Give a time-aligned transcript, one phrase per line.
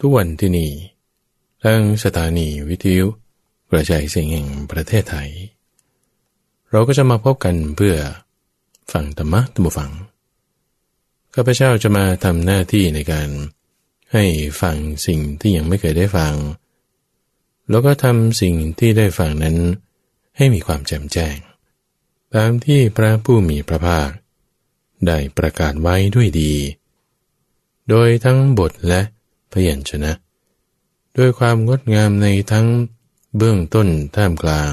[0.00, 0.70] ทุกวันที่นี่
[1.64, 3.06] ทั้งสถานีวิทยุ
[3.70, 5.30] กระจายเสียงแห่งประเทศไทย
[6.70, 7.96] เราก็จะมาพบกันเพื่อ
[8.92, 9.90] ฟังธรรมะตัมฟัง
[11.34, 13.28] ข้าพเจ้าจะมาทำหน้าที่ในการ
[14.12, 14.24] ให้
[14.60, 14.76] ฟัง
[15.06, 16.34] สิ่งที่ยังไม่เคยได้ฟัง
[17.70, 19.56] แล้วก็ทำสิ่งที่ได้ฟังนั้น
[20.36, 21.36] ให้มีความแจ่มแจ้ง
[22.34, 24.10] ตามที่พระผู้มีพระภาค
[25.06, 26.54] ได้ประกาศไว้ด้วยดี
[27.88, 29.00] โดยทั้งบทและ
[29.54, 30.12] พยัญชนะ
[31.16, 32.66] ด้วยความงดงามในทั้ง
[33.36, 34.72] เบื้องต้นท่ามกลาง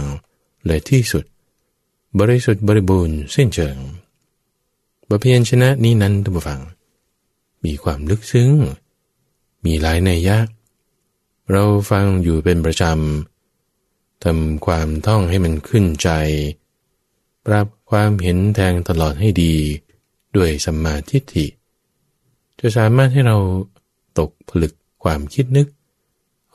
[0.65, 1.23] และที่สุด
[2.19, 3.77] บริสุทธิ์บริบูรณ์สิ้นเชิง
[5.07, 6.61] บทพยัญชนะนี้นั้นท่านผู้ฟัง
[7.65, 8.51] มีความลึกซึ้ง
[9.65, 10.37] มีหลายในยะ
[11.51, 16.09] เราฟังอยู่เป็นประจำทำความท่องให้มันขึ้นใจ
[17.45, 19.55] ปรับความเห็นแทงตลอดให้ดี
[20.35, 21.45] ด้วยสัมมาทิฏฐิ
[22.59, 23.37] จะสามารถให้เรา
[24.19, 25.67] ตกผลึกความคิดนึก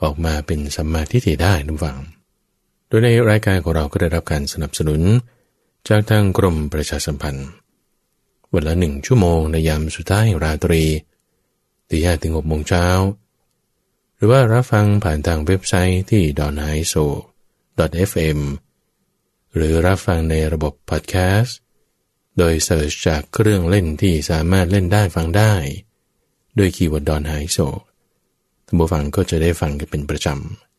[0.01, 1.97] ออกมาเป็นสัมมาทิฏฐิได้นุฝัง
[2.87, 5.01] โดยในรายการของเราก็ได้รับการสนับสนุน
[5.87, 7.47] จากทางกรมประชาสัมพันธ์
[8.53, 10.83] วันละหนึ่งชั่วโมงในยามสุดท้ายราตรี
[11.89, 12.87] ตีห้าถึงหกโมงเช้า
[14.15, 17.05] หรือว่ารับฟังผ่านทางเว็บไซต์ที่ d o n i s o
[18.09, 18.39] FM
[19.55, 21.57] หรือรับฟังในระบบพอดแคสต์
[22.37, 25.53] โดย search จากเครื่องเล่นที่สามารถเล่นได้ฟังได้
[26.57, 27.57] ด้วย keyword ดอนหายโศก
[28.65, 30.27] ท่านผู้ฟังก็จะได้ฟังกันเป็นประจ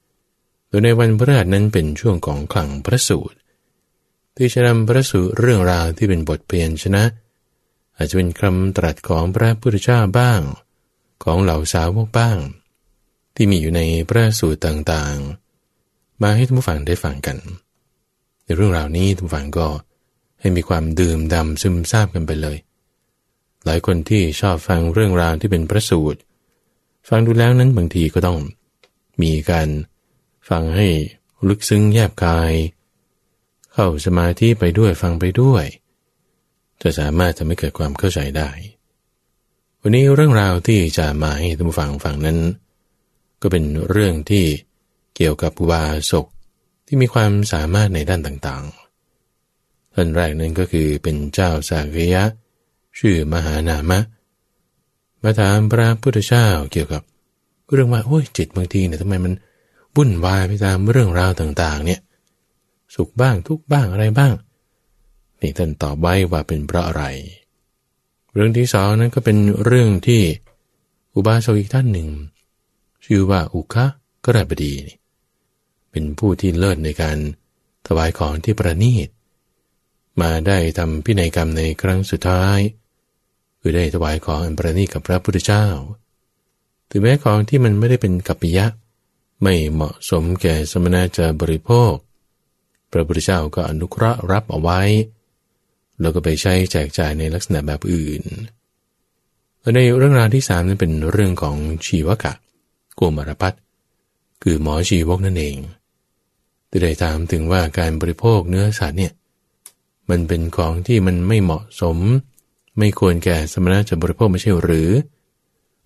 [0.08, 3.36] ำโดยในวันพฤหัสนั้นเป็นช่วงของคลังพระสูตร
[4.36, 7.04] ที่จะนำพระสูตรเรื่องราวที่เป็นบทพยัญชนะ
[7.96, 10.40] อาจจะเป็นคำตรัสของพระพุทธเจ้าบ้าง
[11.24, 12.38] ของเหล่าสาวกบ้าง
[13.34, 17.36] ที่มีอยู่ในพระสูตรต่างๆ มาให้ท่านผู้ฟังได้ฟังกัน
[18.44, 19.66] ในเรื่องราวนี้ท่านผู้ฟังก็
[20.40, 22.56] ให้มีความดื่มดำซึมซาบกันไปเลย
[23.68, 26.20] ลายคนที่ชอบฟังเรื่องราวที่เป็นพระสูตร
[27.08, 28.38] ฟังดูแล้วนั้นบางทีก็ต้อง
[29.22, 29.68] มีการ
[30.48, 30.88] ฟังให้
[31.48, 32.52] ลึกซึ้งแยบกาย
[33.72, 35.64] เข้าสมาธิไปด้วยฟังไปด้วย
[36.82, 38.50] จะสามารถทำให้เกิดความเข้าใจได้
[39.80, 42.38] วันนี้เรื่องราวที่จะมาให้ท่านผู้ฟังฟังนั้น
[43.42, 44.44] ก็เป็นเรื่องที่
[45.16, 46.26] เกี่ยวกับวาสก
[46.86, 52.24] ที่มีความสามารถในด้านต่างๆท่านแรกนั้นก็คือเป็นเจ้าสากยะ
[52.98, 54.00] ชื่อมหานามะ
[55.22, 57.02] มาถามพระพุทธเจ้าเกี่ยวกับ
[57.72, 59.32] เรื่องว่าโอ้ยจิตบางทีเนี่ยทำไมมัน
[59.96, 62.00] วุ่นวายไปตามเรื่องราวต่างๆ เนี่ย
[62.94, 64.32] สุขบ้างทุกบ้างอะไรบ้าง
[65.40, 67.04] นี่ท่านตอบไว้ว่าเป็นเพราะอะไร
[68.34, 70.22] เรื่องที่สองนั้นก็เป็นเรื่องที่
[71.14, 72.08] อุบาสกอีกท่านหนึ่ง
[73.04, 73.86] ชื่อว่าอุคะ
[74.24, 74.74] กระบดี
[75.90, 77.18] เป็นผู้ที่เลิศในการ
[77.86, 79.08] ถวายของที่ประณีต
[80.20, 82.60] มาได้ทำพินัยกรรมในครั้งสุดท้าย
[83.68, 85.66] คือได้ถวายของอันประณีตกับพระพุทธเจ้า
[86.90, 88.66] ถึงแม้ของที่มันไม่ได้เป็นกัปปิยะ
[89.42, 91.92] ไม่เหมาะสมแก่สมณะจะบริโภค
[92.92, 94.80] พระพุทธเจ้าก็อนุเคราะห์รับเอาไว้
[96.00, 98.22] แล้วก็ไปใช้แจกจ่ายในลักษณะแบบอื่น
[99.76, 102.32] ในเรื่องราวที่สามนั้นเป็นเรื่องของชีวกะ
[102.98, 103.52] กมารพัฒ
[104.42, 105.56] คือหมอชีวกนั่นเอง
[106.82, 109.12] ได้ถามถึงว่าการบริโภคเนื้อสัตว์เนี่ย
[110.10, 111.98] มันเป็นของที่มันไม่เหมาะสม
[112.78, 114.90] ไม่ควรแก่สมณะจะบริโภคไม่ใช่หรือ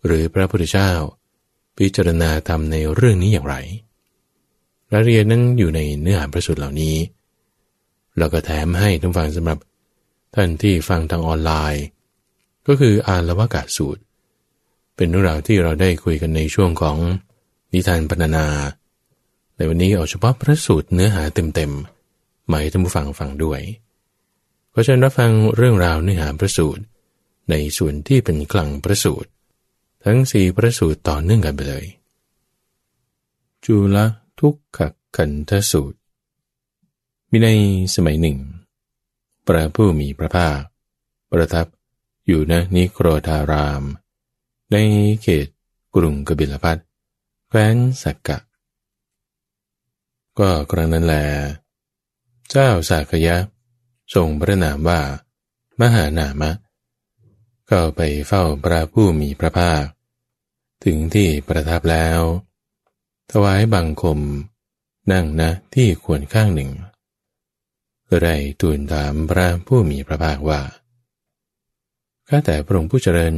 [0.05, 0.91] หรือพระพุทธเจ้า
[1.79, 3.57] พิจารณาทำในเรื่องนี้อย่างไร
[4.93, 6.97] รายละเอียดนั้นอยู่ในเนื้อหาพระสูตรเหล่านี้
[8.19, 9.59] เราก็แถมให้ท่านฟังสำหรับ
[10.35, 11.85] ท่านที่ฟังทางออนไลน์
[12.67, 14.03] ก็คืออารวากาศสูตร
[14.97, 16.97] เป็นเรื่องราวที่เราได้คุยกันในช่วงของ
[17.73, 18.47] นิทานปรรณนา
[19.57, 23.61] ในวันนี้เอาเฉพาะพระสูตรเนื้อหาเต็มๆมายท่านผู้ฟังฟังด้วย
[24.75, 26.83] ก็เชิญรับฟังเรื่องราวเนื้อหาพระสูตร
[27.51, 29.31] ในส่วนที่เป็นกลังพระสูตร
[30.05, 31.85] ทั้งสี่พระสูตรต่อเนื่องกันไปเลย
[33.65, 33.99] จุล
[34.41, 34.79] ทุกข
[35.17, 35.99] ขันธสูตร
[37.31, 37.49] มีใน
[37.95, 38.39] สมัยหนึ่ง
[39.47, 40.61] พระผู้มีพระภาค
[41.31, 41.67] ประทับ
[42.27, 43.83] อยู่ณนิโครธาราม
[44.73, 44.77] ใน
[45.23, 45.47] เขต
[45.95, 46.79] กรุงกบิลพัท
[47.49, 48.39] แคว้นสักกะ
[50.39, 51.15] ก็ครั้งนั้นแล
[52.51, 53.37] เจ้าสากยะ
[54.15, 55.01] ทรงพระนามว่า
[55.81, 56.51] มหานามะ
[57.69, 59.85] เข้าไปเฝ้าพระผู้มีพระภาค
[60.85, 62.21] ถึงที่ประทับแล้ว
[63.31, 64.21] ถวายบังคม
[65.13, 66.71] นั่งนะที่ควรข้างหนึ่ง
[68.23, 70.61] ได้ทูลถามพระผู้มีพระภาคว่า
[72.29, 73.35] ข้าแต่พระองค์ผู้เจริญ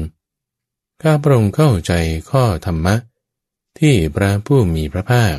[1.03, 1.93] ข้าพระองค์เข้าใจ
[2.31, 2.95] ข้อธรรมะ
[3.79, 5.37] ที่พระผู้มีพระภาค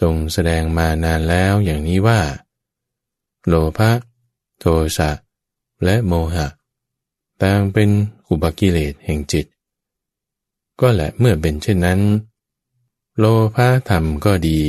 [0.00, 2.20] ทรงแสดงมานานแล้วอย่างนี้ว่า
[3.46, 3.90] โลภะ
[4.64, 4.68] โท
[4.98, 5.10] สะ
[5.84, 6.46] และโมหะ
[7.42, 7.90] ต่างเป็น
[8.28, 9.46] อุปกิเลสแห่งจิต
[10.80, 12.00] ก็แหละเมื่อเป็นเช่นนั้น
[13.18, 13.24] โล
[13.54, 14.60] ภะธรรมก็ดี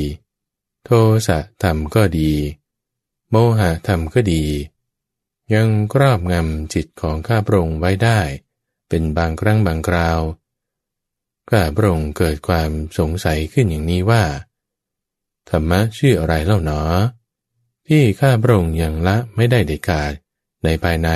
[0.85, 0.89] โท
[1.27, 2.31] สะธรรมก็ดี
[3.29, 4.43] โมหะธรรมก็ดี
[5.53, 8.19] ยังครอบงำจิตของข้าพระองค์ไว้ได้
[8.89, 10.19] เป็นบางครั้งบางคราว
[11.49, 14.23] ข้าพระองค์เกิดความสงสัยขึ้นอย่างนี้ว่า
[15.49, 16.81] ธรรมะชื่ออะไรเล่าหนอ
[17.87, 20.11] ที่ข้าพระองค์ยังละไม่ได้เด็ดขาด
[20.63, 21.09] ในภายใน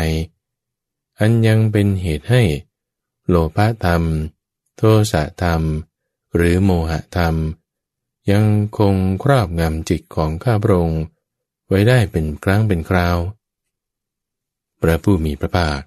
[1.19, 2.41] อันยังเป็นเหตุให้
[3.27, 4.03] โลภะธรรม
[4.77, 4.81] โท
[5.11, 5.61] สะธรรม
[6.35, 7.35] หรือโมหะธรรม
[8.31, 8.45] ยัง
[8.77, 11.03] คงครอบงำจิตของข้าพระองค์
[11.67, 13.17] ไว้ได้เป็นครั้งเป็นคราว
[14.81, 15.79] พระผู้มีพระภาค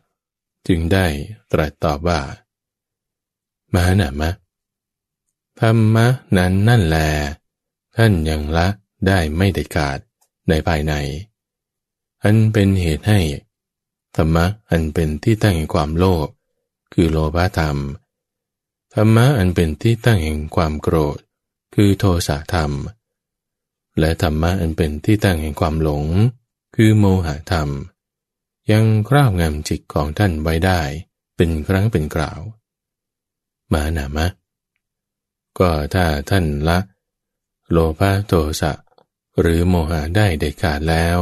[0.67, 1.06] จึงได้
[1.53, 2.21] ตรัสตอบว่า
[3.73, 4.31] มหานามะ
[5.61, 6.06] ธรรมะ
[6.37, 6.99] นั้นนั่นแล
[7.97, 8.67] ท่านยังละ
[9.06, 9.99] ได้ไม่เด็ดขาด
[10.50, 10.94] ในภายใน
[12.23, 13.20] อันเป็นเหตุให้
[14.17, 16.29] ธรรมะอันเป็นที่ตั้งแห่งความโลภ
[16.93, 17.76] คือโลภะธรรม
[18.94, 21.19] ธรรมะอันเป็นที่ตั้งแห่งความโกรธ
[21.75, 22.73] คือโทสะธรรม
[23.99, 26.05] และธรรมะอันเป็นที่ตั้งแห่งความหลง
[26.76, 27.69] คือโมหะธรรม
[28.70, 30.81] ยังครอบงำจิตของท่านไว้ได้
[31.37, 32.41] เป็นครั้งเป็นคราว
[33.73, 34.26] มานามะ
[35.58, 36.79] ก็ถ้าท่านละ
[37.70, 38.73] โลภะโทสะ
[39.41, 41.19] หรือโมหะได้เด็ดขาดแล้ว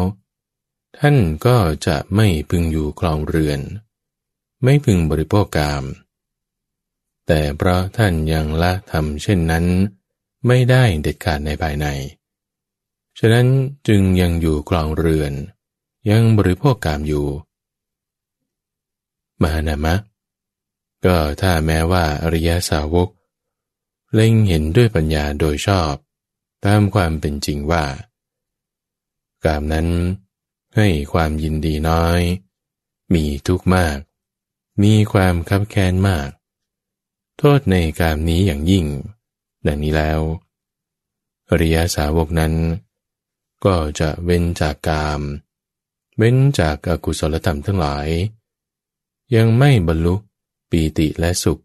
[0.99, 1.17] ท่าน
[1.47, 1.57] ก็
[1.87, 3.61] จะไม่พึงอยู่คลองเรือน
[4.65, 5.85] ไม่พึงบริโภคกาม
[7.27, 9.65] แต่เพราะท่านยังละทำเช่นนั้น
[10.47, 11.87] ไม่ได้เด็ดขาดในภายใน
[13.19, 13.49] ฉะนั้น
[13.89, 15.33] จึงยังอยู่คลองเรือน
[16.11, 17.27] ยังบริโภคกามอยู่
[19.43, 19.95] มหานามะ
[21.05, 23.09] ก็ถ้าแม้ว่าอริยสาวก
[24.15, 25.95] เล็งเห็นด้วยปัญญาโดยชอบ
[26.65, 27.85] ตามความเป็นจริงว่า
[29.45, 29.89] กามนั้น
[30.77, 32.21] ให้ความยินดีน้อย
[33.15, 33.99] มีทุกข์มาก
[34.83, 36.31] มีความคับแค้นมาก
[37.39, 38.87] โทษในกามนี้อย่างยิ่ง
[39.67, 40.21] ดังนี้แล้ว
[41.49, 42.55] อริยสาวกนั้น
[43.65, 45.21] ก็จะเว้นจากกาม
[46.19, 48.09] เว้นจากอากุศลธรรมทั้งหลาย
[49.35, 50.15] ยังไม่บรรลุ
[50.71, 51.63] ปีติและสุข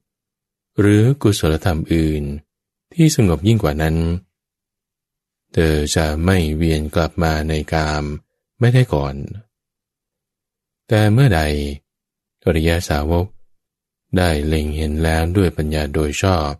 [0.80, 2.24] หรือกุศลธรรมอื่น
[2.94, 3.96] ที่สงบยิ่งกว่านั้น
[5.54, 8.04] เธอจะไม่เวียนกลับมาในกาม
[8.60, 9.16] ไม่ได้ก่อน
[10.88, 11.42] แต่เมื่อใด
[12.44, 13.28] อริยสาวก
[14.18, 16.52] ได้เล็งเห็นแล้วด้วยปัญญาโดยชอบ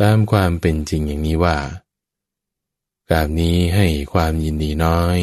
[0.00, 1.58] ตามความเป็นจริงอย่างนี้ว่า
[3.10, 5.18] กามนี้ให้ความยินดีน้อย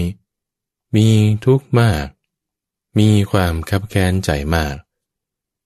[0.96, 1.08] มี
[1.46, 2.06] ทุกข์มาก
[3.00, 4.76] มีความคับแค้นใจมาก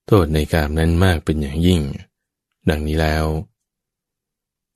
[0.06, 1.82] โทษในกามนั้นมากเป็นอย่างยิ่ง
[2.68, 3.26] ดังนี้แล้ว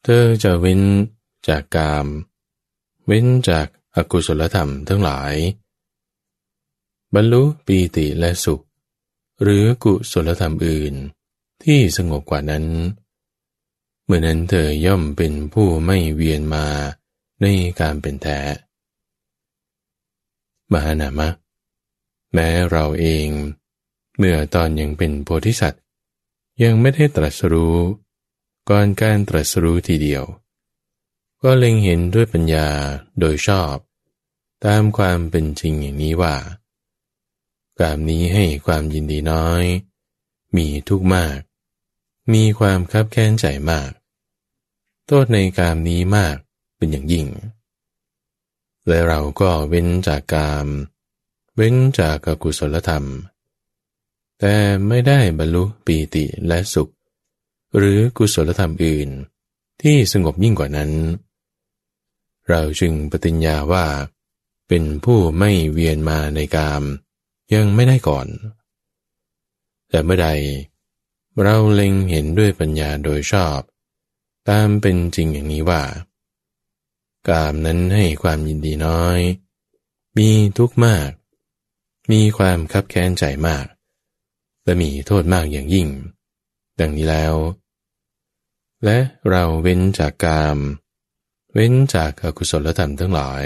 [0.02, 0.80] เธอจะเว้น
[1.48, 2.06] จากกาม
[3.12, 3.66] เว้นจาก
[3.96, 5.34] อากุศลธรรมทั้งหลาย
[7.14, 8.60] บรรลุปีติและสุข
[9.42, 10.94] หรือกุศลธรรมอื่น
[11.64, 12.64] ที่สงบกว่านั้น
[14.04, 16.66] เมื่อนั้นเธอย่อมเป็นผู้ไม่เวียนมา
[17.40, 17.46] ใน
[17.80, 18.40] การเป็นแท้
[20.72, 21.28] มหานามะ
[22.32, 23.26] แม้เราเอง
[24.16, 25.82] เมื่อตอนยังเป็นโพธิสัตว์
[26.62, 27.76] ยังไม่ได้ตรัสรู้
[28.68, 30.24] ก่อนการตรัสรู้ทีเดียว
[31.42, 32.68] ก็เล็งเห็นด้วยปัญญา
[33.20, 33.76] โดยชอบ
[34.64, 36.36] ตามความเป็นจริงอย่างนี้ว่า
[37.78, 39.64] กามนี้ให้ความยินดีน้อย
[40.56, 41.38] มีทุกข์มาก
[42.32, 43.90] มีความคับแค้นใจมาก
[45.06, 46.36] โทษในกามนี้มาก
[46.76, 47.26] เป็นอย่างยิ่ง
[48.86, 50.66] และเราก็เว้นจากกาม
[51.56, 53.04] เว้นจากอกุศลธรรม
[54.38, 54.54] แต่
[54.88, 56.88] ไม่ได้บรรลุปีติและสุข
[57.76, 59.08] หรือกุศลธรรมอื่น
[59.82, 60.90] ที่สงบยิ่งกว่านั้น
[62.50, 63.86] เราจึงปฏิญญาว่า
[64.68, 66.82] เป็นผู้ไม่เวียนมาในกาม
[67.54, 68.26] ยังไม่ได้ก่อน
[69.88, 70.28] แต่เมื่อใด
[71.42, 73.60] เราเล็งเห็นด้วยปัญญาโดยชอบ
[74.48, 75.82] ตามเป็นจริงอย่างนี้ว่า
[77.28, 79.18] กามนั้นให้ความยินดีน้อย
[80.18, 80.28] มี
[80.58, 81.10] ทุกข์มาก
[82.10, 83.66] มีความคับแค้นใจมาก
[84.64, 85.88] และมีโทษมากอย่างยิ่ง
[86.80, 87.34] ดังนี้แล้ว
[88.84, 88.98] และ
[89.30, 90.58] เราเว้นจากกาม
[91.52, 93.44] เว้นจากอกุศลธรรมทั้งหลาย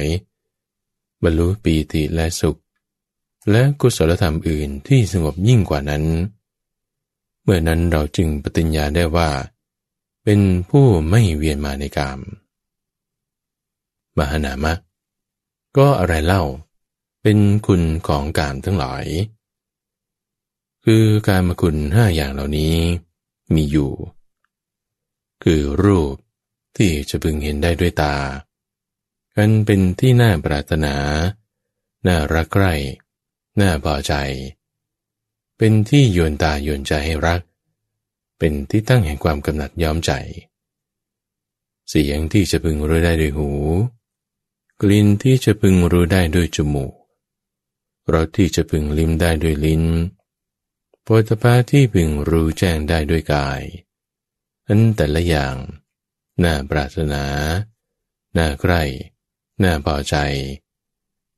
[1.23, 2.61] บรรลุปีติและสุข
[3.51, 6.05] และกุศลธรรมอื่นที่สงบยิ่งกว่านั้น
[7.43, 9.31] เมื่อนั้นเราจึงปฏิญญาได้ว่า
[10.25, 12.21] เป็นผู้ไม่เวียนมาในกาม
[14.19, 14.73] มหานามะ
[15.77, 16.43] ก็อะไรเล่า
[17.23, 19.05] เป็นคุณของกามทั้งหลาย
[20.85, 22.75] คือการมคุณห้าอย่างเหล่านี้
[23.55, 23.93] มีอยู่
[25.43, 26.15] คือรูป
[26.77, 28.17] ที่จะพึงเห็นได้ด้วยตา
[29.37, 30.95] กันเป็นที่น่าปรารถนา
[32.07, 32.75] น่ารักใคร่
[33.61, 34.15] น่าพอใจ
[35.59, 37.41] เป็นที่ยวนตายวนใจให้รัก
[38.39, 40.13] เป็นที่ตั้งแห่งความกำหนัดย้อมใจ
[41.89, 43.51] เสียงที่จะพึงรู้ได้ด้วยหู
[44.81, 46.95] กลิ่นที่จะพึงรู้ได้ด้วยจมูก
[48.13, 49.85] รสที่จะพึงลิ้มได้ด้วยลิ้น
[51.03, 53.63] โพธภาที่พึงรู้แจ้งได้ด้วยกาย
[54.67, 55.57] อันแต่ละอย่าง
[56.43, 57.23] น่าปรารถนา
[58.37, 58.83] น่าใกล้
[59.63, 60.17] น่าพอใจ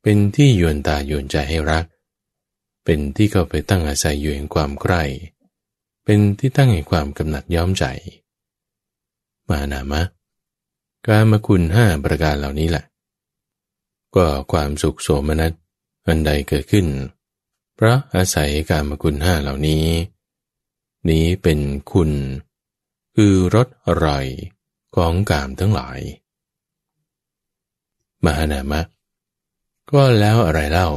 [0.02, 1.84] เป็นที่ยวนตายวนใจให้รัก
[2.84, 5.02] เป็นที่เข้าไปตั้งอาศัยอยู่แห่งความใกล้
[6.04, 7.84] เป็นที่ตั้งแห่งความกำหนัดย้อมใจ
[9.48, 10.02] มานามะ
[11.06, 12.84] การมคุณห้าประการเหล่านี้แหละ
[14.16, 15.52] ก็ความสุขโสมนัส
[16.06, 16.86] อันใดเกิดขึ้น
[17.74, 19.86] เพราะอาศัยการมคุณห้าเหล่านี้
[21.08, 21.58] นี้เป็น
[21.92, 22.10] คุณ
[23.14, 24.26] คือรสอร่อย
[24.96, 26.00] ของกามทั้งหลาย
[28.24, 28.80] มหานามะ
[29.90, 30.88] ก็แล้วอะไรเล่า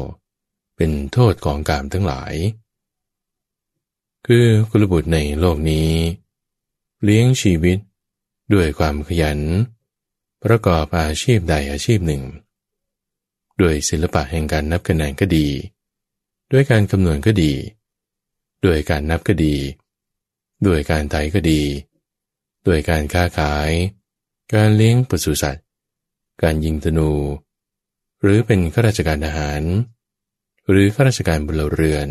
[0.75, 2.33] เป็นโทษของกามทั้งหลาย
[4.27, 5.89] คือกุลบุตรในโลกนี้
[7.03, 7.77] เลี้ยงชีวิต
[8.53, 9.39] ด้วยความขยัน
[10.43, 12.23] ประกอบอาชีพใดอาชีพหนึ่ง
[13.61, 15.47] ด้วยศิลปะแห่งการนับคะแนนก็ดี
[16.51, 17.53] ด้วยการคำนวณก็ดี
[18.65, 19.55] ด้วยการนับก็ดี
[20.65, 21.61] ด้วยการไถก็ดี
[22.67, 23.71] ด้วยการค้าขาย
[24.53, 25.65] การเลี้ยงปศุสัตว์
[26.41, 27.11] การยิงธนู
[28.21, 29.63] หรือเป็นข้าราชการทหาร
[30.69, 32.07] หรือข้าราชการบลเรือน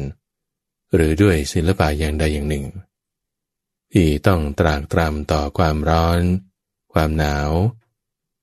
[0.95, 2.67] หรือด้วยศิลปะอย่างใดอย่างหนึ่ง
[3.93, 6.21] ที่ต้องตรากตรำต่อความร้อน
[6.93, 7.51] ความหนาว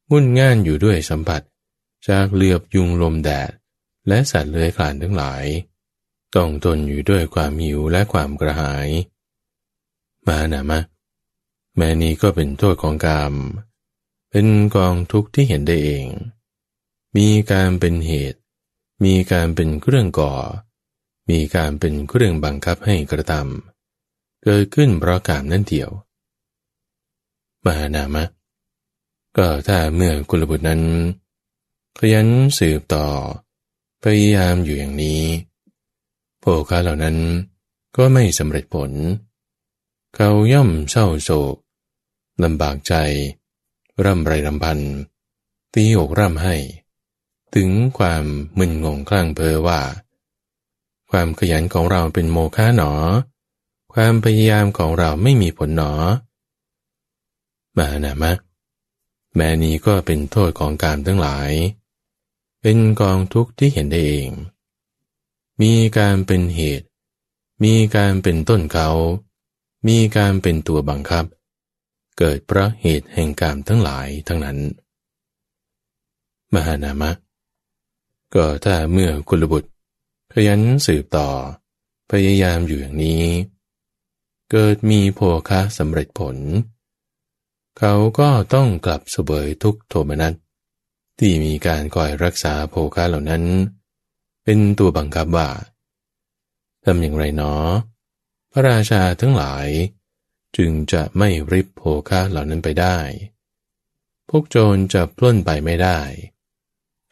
[0.10, 1.42] มุ่นง่านอยู่ด้วยสัมผัส
[2.10, 3.52] จากเลือบยุงลมแดด
[4.08, 5.46] และสัตว์เลื้อยคลานทั้งหลาย
[6.36, 8.88] ต้องทนอยู่ด้วยความหิวและความกระหาย
[10.28, 10.80] มาหนามะ
[11.76, 13.34] แม้นี้ก็เป็นโทษของกรรม
[14.32, 16.08] เป็นกองทุกข์ที่เห็นได้เอง
[17.16, 18.40] มีการเป็นเหตุ
[19.04, 20.34] มีการเป็นเครื่องก่อ
[21.30, 25.90] มีการเป็นเครื่องบังคับให้กระทำเกิดขึ้นเพราะกามนั่นเดียว
[27.66, 28.26] มหานามะ
[29.38, 30.82] ก็ถ้าเมื่อกุลบุตรนั้น
[31.98, 32.28] ขยัน
[32.58, 33.08] สืบต่อ
[34.02, 35.22] พยายามอยู่อย่างนี้
[36.40, 37.18] โภคาเหล่านั้น
[37.96, 38.92] ก็ไม่สำเร็จผล
[40.16, 41.56] เขาย่อมเศร้าโศก
[42.44, 42.94] ลำบากใจ
[44.06, 44.80] ร่ำไรรำพัน
[45.74, 46.56] ตีอกร่ำให้
[47.56, 48.26] ถึงความ
[48.58, 49.82] มึนงงคลั่งเพอว่า
[51.12, 52.92] ความขยันของเราเป็นโมฆะหนอ
[53.94, 55.94] ความพยายามของเราไม่มีผลหนอ
[57.78, 58.34] มานามะ
[59.36, 61.52] แม้นี้ก็เป็นโทษของการทั้งหลาย
[62.62, 64.30] เป็นกองทุกข์ที่เห็นได้เอง
[65.62, 66.88] มีการเป็นเหตุ
[67.64, 68.90] มีการเป็นต้นเขา
[69.88, 71.26] มีการเป็นตัวบังคับ
[72.18, 74.58] เกิดเพราะเหตุแห่งกามทั้งหลายทั้งนั้น
[76.54, 77.12] มหานามะ
[78.36, 79.70] ก็ถ้าเมื่อกุลบุตร
[80.34, 81.30] ขยันสืบต่อ
[82.12, 83.24] พยายามอยู่อย่างนี้
[84.52, 85.20] เกิดมีโภ
[85.50, 86.38] คะสำเร็จผล
[87.80, 90.34] เขาก็ต้องกลับเสวยทุกโทมนัส
[91.20, 93.44] ที่มีการคอยรักษาโภคะเหล่านั้น
[94.44, 95.50] เป็นตัวบังคับว่า
[96.84, 97.68] ทำอย่างไรเนาะ
[98.52, 99.68] พระราชาทั้งหลาย
[100.58, 102.98] จึงจะไม่ริบโภคะเหล่านั้นไปได้
[104.30, 106.00] พวกโจรจะปล้นไปไม่ได้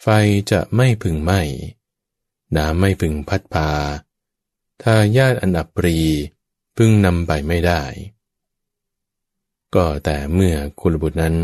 [0.01, 0.07] ไฟ
[0.51, 1.41] จะไม่พึงไหม้
[2.55, 3.69] น้ำไม่พึงพัดพา
[4.81, 5.99] ถ้าญาติอันอับปรี
[6.77, 7.83] พึงนำไปไม่ได้
[9.75, 11.37] ก็แต่เมื่อคุณบุตรนั้น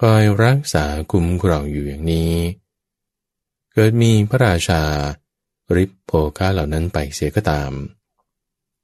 [0.00, 2.34] คอยรักษาคุ้มครองอยู่อย่างนี้
[3.72, 4.82] เกิดมีพระราชา
[5.76, 7.72] ริบโภคาเหล่านั้นไปเสียก็ตาม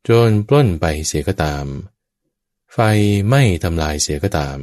[0.02, 1.66] โจรปล้นไปเสียก็ตาม
[2.72, 2.78] ไฟ
[3.30, 4.58] ไม่ทำลายเสียก็ตาม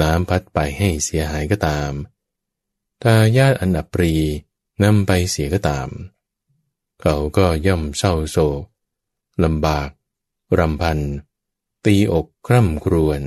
[0.00, 1.90] น้ำพัดไปให้เสียหายก็ตาม
[3.02, 4.14] ตาญาติอันอัปรี
[4.82, 5.88] นำไปเสียก็ตาม
[7.00, 8.62] เขาก็ย่อมเศร้าโศก
[9.44, 9.88] ลำบาก
[10.58, 10.98] รำพัน
[11.84, 13.20] ตีอกคร่ำครวญ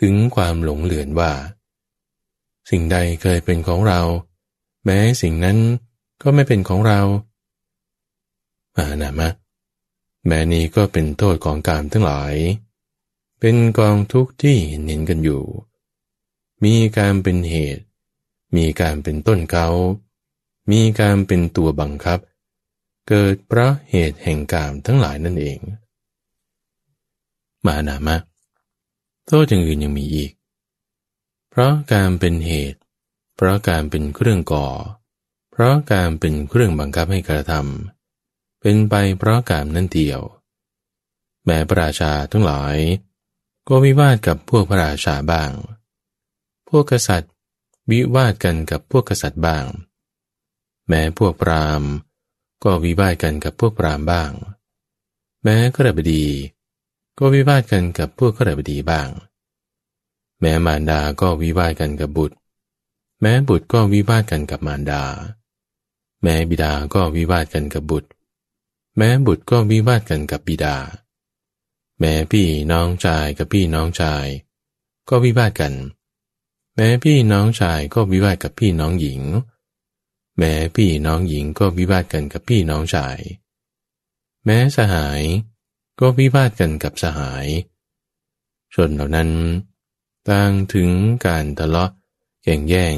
[0.00, 1.32] ถึงความหลงเหลือนว่า
[2.70, 4.00] สิ่งใดเคยเป็นของเรา
[4.84, 5.58] แม้สิ่งนั้น
[6.22, 7.00] ก็ไม่เป็นของเรา
[8.76, 9.28] อานามะ
[10.26, 12.34] แม้นี้ก็เป็นโทษของกามทั้งหลาย
[13.44, 15.42] เป็นกองทุกข์ที่เห็นกันอยู่
[16.64, 17.84] มีการเป็นเหตุ
[18.56, 19.68] มีการเป็นต้นเขา
[20.70, 22.18] มีการเป็นตัวบังคับ
[23.08, 25.58] เกิดเพราะเหตุแห่งกามทั้งหลายนั่นเอง
[27.66, 28.16] มานามะ
[29.26, 30.32] โทษอย่างอื่นยังมีอีก
[31.50, 32.78] เพราะการเป็นเหตุ
[33.36, 34.68] เพราะการเป็นเครื่องก่อ
[35.52, 40.20] เพราะการเป็นเครื่องบังคับให้กระทำเป็นไปเพราะการนั่นเดียว
[41.44, 42.76] แม้พระราชาทั้งหลาย
[43.68, 45.52] ก็วิวาทกับพวกพระราชาบ้าง
[46.68, 47.32] พวกกษัตริย์
[47.90, 49.64] วิวาทกันกับพวกกษัตริย์บ้าง
[50.88, 51.90] แม้พวกพราหมณ์
[52.64, 54.30] ก็วิวาทกันกับพวกพราหมณ์บ้าง
[55.42, 56.24] แม้กรบดี
[57.18, 59.08] ก็วิวาทกันกับพวกขรบดีบ้าง
[60.40, 62.36] แม้มารดาก็วิวาทกันกับบุตร
[63.20, 65.02] แม้บุตรก็วิวาทกันกับมารดา
[66.22, 68.08] แม้บิดาก็วิวาทกันกับบุตร
[68.96, 70.76] แม้บุตรก็วิวาทกันกับบิดา
[72.04, 74.26] แม้พี่น้องชายกับพี่น้องชาย
[75.08, 75.74] ก็วิวาทกัน
[76.74, 79.22] แม้พี่น้องชายก็วิวาทกับพี่น้องหญิง
[80.38, 83.18] แม้พี่น้องหญิงก็วิวาทกันกับพี่น้องชาย
[84.44, 85.22] แม้สหาย
[86.00, 87.46] ก็วิวาทกันกับสหาย
[88.74, 89.30] ชนเหล่านั้น
[90.28, 90.90] ต่างถึง
[91.26, 91.90] การทะเลาะ
[92.42, 92.96] แย่งแย่ง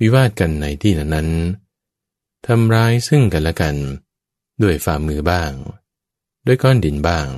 [0.00, 1.28] วิวาทกันในที่นั้น
[2.46, 3.76] ทำร้ายซึ่งกันและกัน
[4.62, 5.52] ด้วยฝ่ามือบ้าง
[6.46, 7.28] ด้วยก้อนดินบ้าง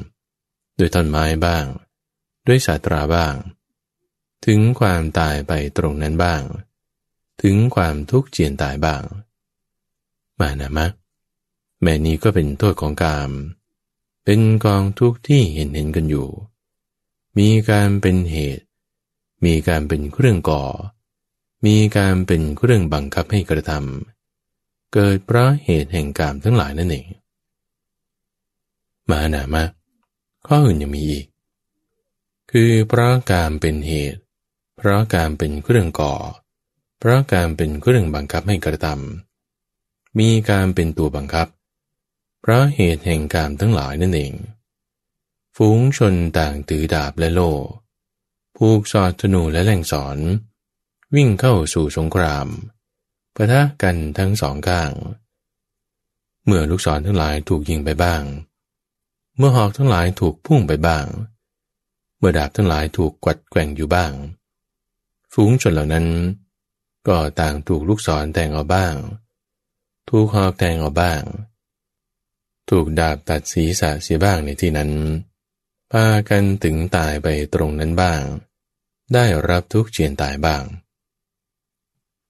[0.78, 1.64] ด้วยท่อนไม้บ้าง
[2.46, 3.34] ด้วยสาตราบ้าง
[4.46, 6.42] ถึงความตายไปตรงนั้นบ้าง
[7.42, 9.02] ถึงความทุกข์เจียนตายบ้าง
[10.40, 10.86] มานะมะ
[11.82, 13.30] แม่นี้ก็เป็นโทษของกาม
[14.24, 16.28] เป็นกองทุกข์ที่เห็นเห็นกันอยู่
[17.38, 18.64] มีการเป็นเหตุ
[19.44, 20.64] มีการเป็นเครื่องก่อ
[21.66, 27.06] มีการเป็นเครื่องบังคับให้กระทำเกิดเพราะเหตุแห่งกามทั้งหลายนั่นเอง
[29.10, 29.62] มาหนามา
[30.46, 31.26] ข้ออื่นยังมีอีก
[32.50, 34.20] คือเพราะการเป็นเหตุ
[34.76, 36.14] เพราะการเป็นเครื่องก่อ
[36.98, 41.48] เพราะการเป็นเครื่องบังคับให้กระทำมีการเป็นตัวบังคับ
[42.40, 44.32] เพราะเหตุแห่งกามทั้งหลายนั่นเอง
[45.56, 47.52] ฝูงชนต่างถือดาบและโล่
[48.56, 50.18] ผูกสอดธนูและแหล่งสอน
[51.14, 52.46] วิ่งเข้าสู่สงคราม
[53.34, 54.90] ปะทะกันทั้งสองข้าง
[56.44, 58.22] เมื่อลูกศรทั้งหลายถูกยิงไปบ้าง
[59.36, 61.06] เมื่อหอกทั้งหลายถูกพุ่งไปบ้าง
[62.18, 64.12] เมื่อดาบทั้งหลายถูกกวัดแกว่งอยู่บ้าง
[65.32, 66.06] ฝูงชนเหล่านั้น
[67.08, 68.94] ก็ต่างถูกลูกศรแทงเอาบ้าง
[70.08, 71.22] ถูกหอกแทงเอาบ้าง
[72.70, 74.90] ถูกดาบตัดศีรษะเสียบ้างในที่นั้น
[75.92, 78.22] พากันถึงตายไปตรงนั้นบ้าง
[79.14, 80.62] ได้รับทุกเจียนตายบ้าง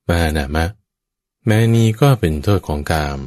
[0.08, 0.66] มาหนามะ
[1.46, 3.20] แม้นี้ก็เป็นโทษของกาม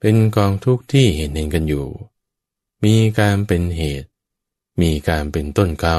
[0.00, 1.86] เป็นกองทุกข์ที่เห็นเห็นกันอยู่
[2.84, 4.08] มีการเป็นเหตุ
[4.80, 5.98] มีการเป็นต้นเกา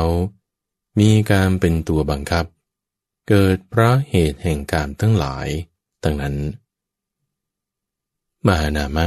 [0.99, 2.45] มีการเป็นตัวบังคับ
[3.27, 5.47] เกิดเพราะเหตุแห่งกามทั้งหลาย
[6.03, 6.35] ตั้งนั้น
[8.47, 9.05] มหานามะ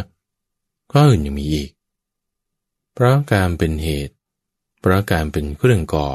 [0.92, 1.70] ก็อื่นยังมีอีก
[2.94, 4.14] เพราะการเป็นเหตุ
[4.80, 6.08] เพราะการเป็นเครื่องก่อ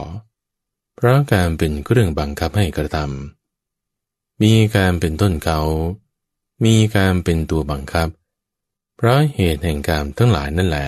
[0.95, 5.59] เพราะการเป็นเครื่องบังคับให้กระทำมีการเป็นต้นเขา
[6.65, 8.09] มีการเป็นตัวบังคับ
[8.95, 10.87] เพราะเหตุแห่งการทั้งหลายนั่นแหละ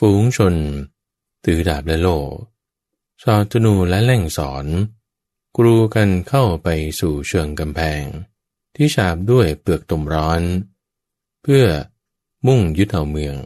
[0.00, 0.54] ฝูงชน
[1.44, 2.18] ตือดาบและโล่
[3.22, 4.66] สอดธนูและแล่งสอน
[5.56, 6.68] กรูกันเข้าไป
[7.00, 8.02] สู่เชิงกำแพง
[8.74, 10.42] ที่ฉาบด้วยเปลือกตมร้อน
[11.42, 11.66] เพื่อ
[12.46, 13.36] มุ่งยึดเอาเมือง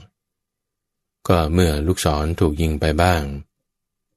[1.29, 3.23] ก็เมื่อลูกศรถูกยิงไปบ้าง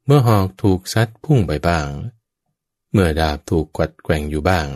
[0.06, 1.88] เมื่อหอกถูกซัดพุ่งไปบ้าง
[2.92, 4.68] เมื่อดาบถูกกวัดแกว่งอยู่บ้าง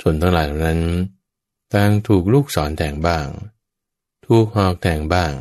[0.00, 0.82] ชนทั้งหลายเหล่านั้น
[1.72, 3.26] ต่างถูกลูกศรแทงบ้าง
[4.26, 5.34] ถูกหอกแทงบ้าง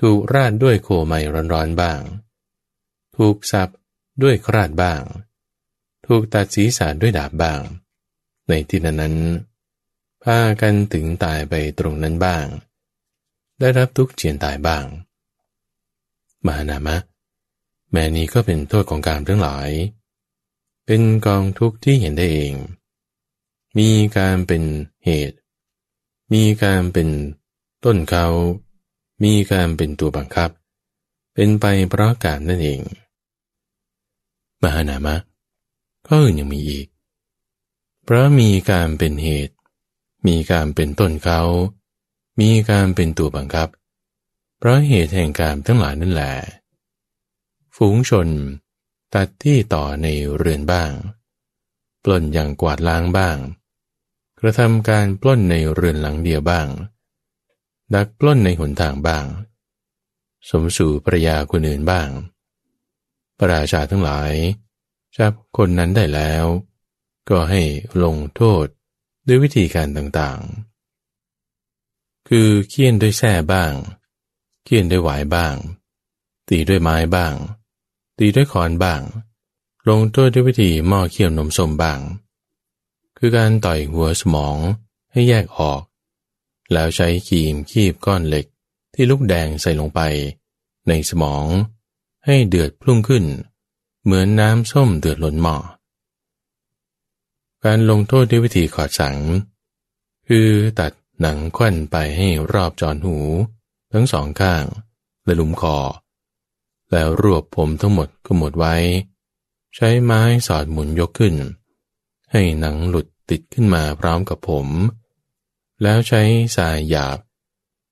[0.00, 1.14] ถูกราดด้วยโคไม
[1.52, 2.00] ร้อนๆบ้าง
[3.16, 3.68] ถูกสับ
[4.22, 5.02] ด้วยคราดบ้าง
[6.06, 7.60] ถูกตัดศีรษะด้วยดาบบ้าง
[8.48, 9.16] ในที่นั้นนั้น
[10.22, 12.46] พากันถึงตายไปตรงนั้นบ้าง
[13.58, 14.84] ได้รับทุกเจียนตายบ้าง
[16.46, 16.96] มานามะ
[17.90, 19.68] แม้นี้ก็เป็นโทษของการทั้งหลาย
[20.86, 22.54] เป็นกองทุกข์ที่เห็นได้เอง
[23.78, 24.62] มีการเป็น
[25.04, 25.36] เหตุ
[26.32, 27.08] มีการเป็น
[27.84, 28.26] ต้นเขา
[29.22, 30.50] มีการเป็นตัวบังคับ
[31.34, 32.80] เป็นไปเพราะการนั่นเอง
[34.62, 35.16] มหานามะ
[36.06, 36.86] ก็อื่นยังมีอีก
[38.04, 39.54] เพราะมีการเป็นเหตุ
[40.26, 41.40] มีการเป็นต้นเขา
[42.40, 43.68] มีการเป็นตัวบังคับ
[44.58, 46.32] เพราะเหตุแห่งการทั้งหลายนั่นแหละ
[47.76, 48.28] ฝูงชน
[49.14, 50.90] ตัดที่ต่อในเรือนบ้าง
[52.02, 53.36] ปล้นอย่างกวาดล้างบ้าง
[54.40, 56.66] กระทำการปล้นในเรือนหลังเดียวบ้าง
[57.92, 59.26] ดักปล้นในหนทางบ้าง
[60.48, 62.08] สมสู่ภรยาคนอื่นบ้าง
[63.38, 64.32] ประราชาทั้งหลาย
[65.16, 66.44] จับคนนั้นได้แล้ว
[67.28, 67.62] ก็ให้
[68.04, 68.66] ลงโทษ
[69.26, 73.72] ด้วยวิธีการต่างๆ คือเคี่ยนด้วยแส้บ้าง
[74.64, 75.54] เคี่ยนด้วยหวายบ้าง
[76.48, 77.34] ตีด้วยไม้บ้าง
[78.18, 79.00] ตีด้วยขอนบ้าง
[79.88, 82.00] ลงโทษด้วยวิธีหม้อเคี่ยวนมสมบ้าง
[83.18, 84.56] คือการต่อยหัวสมอง
[85.12, 85.80] ให้แยกออก
[86.72, 88.46] แล้วใช้ขีมคีบก้อนเหล็ก
[88.94, 90.00] ที่ลูกแดงใส่ลงไป
[90.88, 91.44] ในสมอง
[92.26, 93.24] ให้เดือดพุ่งขึ้น
[94.04, 95.56] เหมือนน้ำส้มเดือดล้นหม้อ
[97.64, 99.16] การลงโทษด้วยวิธีขอดสัง
[100.28, 100.48] คือ
[100.80, 103.16] ตัดหนังควันไปให้รอบจอนหู
[103.92, 104.64] ทั้งสองข้าง
[105.24, 105.76] และลุมคอ
[106.90, 108.74] แล้วรวบผมทั้งหมดก็หมดไว้
[109.74, 111.34] ใช้ไม้สอดหมุนยกขึ้น
[112.32, 114.66] ให้หนังหลุดติดขึ้นมาพร้อมกับผม
[115.84, 116.22] แล้วใช้
[116.56, 117.18] สายหยาบ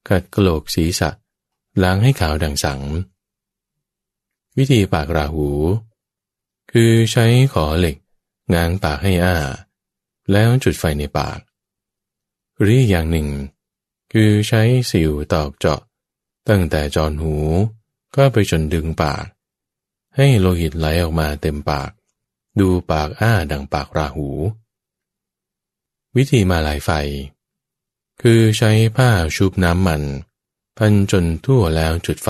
[0.09, 1.11] กัดกระโหลกศีรษะ
[1.83, 2.81] ล้างให้ขาวดังสัง
[4.57, 5.49] วิธีปากราหู
[6.73, 7.97] คือใช้ขอเหล็ก
[8.55, 9.37] ง้างปากให้อ้า
[10.33, 11.39] แล้วจุดไฟในปาก
[12.61, 13.29] หรืออย่างหนึ่ง
[14.13, 15.81] คือใช้สิวตอกเจาะ
[16.49, 17.35] ตั้งแต่จอนหู
[18.17, 19.25] ก็ไปจนดึงปาก
[20.17, 21.91] ให้โลหิตไหลออกมาเต็มปาก
[22.61, 24.29] ดูปากอ้าดังปากราหู
[26.17, 26.91] วิธีมาลายไฟ
[28.27, 30.03] คือใช้ผ้าชุบน้ำมัน
[30.79, 32.29] พันจนทั่วแล้วจุดไฟ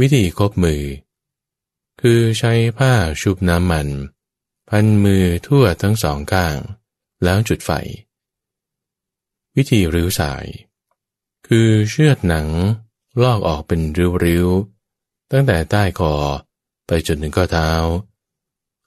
[0.00, 0.84] วิธีคบมือ
[2.00, 3.88] คือใช้ผ้าชุบน้ำมัน
[4.70, 6.56] พันมือทั่วทั้งสองข้าง
[7.24, 7.70] แล้วจุดไฟ
[9.56, 10.46] วิธีริ้วสาย
[11.46, 12.48] คือเชือดหนัง
[13.22, 13.80] ลอกออกเป็น
[14.24, 16.14] ริ้วๆ ตั้งแต่ใต้คอ
[16.86, 17.70] ไปจนถึงข้อเท้า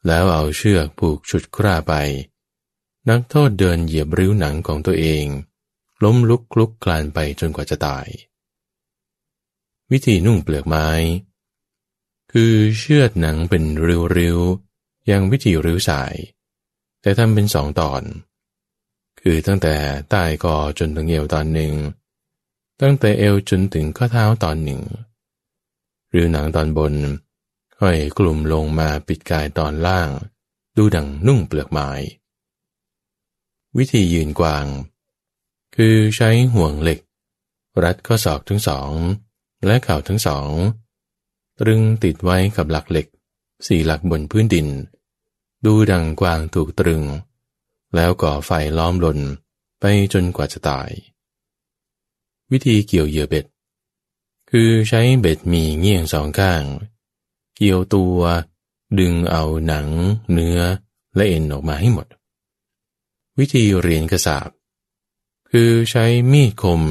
[0.08, 1.94] แล้วเอาเชือกผูกชุดคร่าไป
[3.10, 5.26] นักโทษเดินเหยียบริ้วหนังของตัวเอง
[6.04, 8.08] ล้มลุกคลุกคลานไปจนกว่าจะตาย
[9.92, 10.88] วิธีนุ่งเปลือกไม้
[12.32, 13.64] คือเชือดหนังเป็น
[14.18, 16.16] ริ้วๆอย่างวิธีริ้วสาย
[17.02, 18.04] แต่ทำเป็นสองตอน
[19.20, 19.76] คือตั้งแต่
[20.10, 21.74] ใต้คอจนถึงเอวตอนหนึ่ง
[22.82, 24.82] ตั้งแต่เอวจนถึงข้อเท้าตอนหนึ่ง
[26.10, 26.94] หรือหนังตอนบน
[27.80, 30.10] ค่อยกลุ่มลงมาปิดกายตอนล่าง
[30.78, 31.90] ดูดังนุ่งเปลือกไม้
[33.78, 34.66] วิธียืนกวาง
[35.76, 37.00] คือใช้ห่วงเหล็ก
[37.84, 38.92] รัดข้อศอกทั้งสอง
[39.66, 40.50] และเข่าทั้งสอง
[41.60, 43.08] ตรึงติดไว้กับหลักเหล็ก
[43.68, 44.68] สี่หลักบนพื้นดิน
[45.66, 47.04] ดูดังกวางถูกตรึง
[47.96, 49.20] แล้วก่อไฟล้อมลน
[49.80, 50.90] ไปจนกว่าจะตาย
[52.52, 53.46] วิธีเกี่ยวเหยื่อเบ็ด
[54.52, 56.64] คือใช้เบ็ดมีเงี้ยงสองข้าง
[57.56, 58.20] เกี่ยวตัว
[59.00, 59.88] ดึงเอาหนัง
[60.32, 60.60] เนื้อ
[61.16, 62.08] และเอ็นออกมาให้หมด
[63.42, 64.50] วิธีเรียนกระสาบ
[65.52, 66.82] คือใช้มีดคม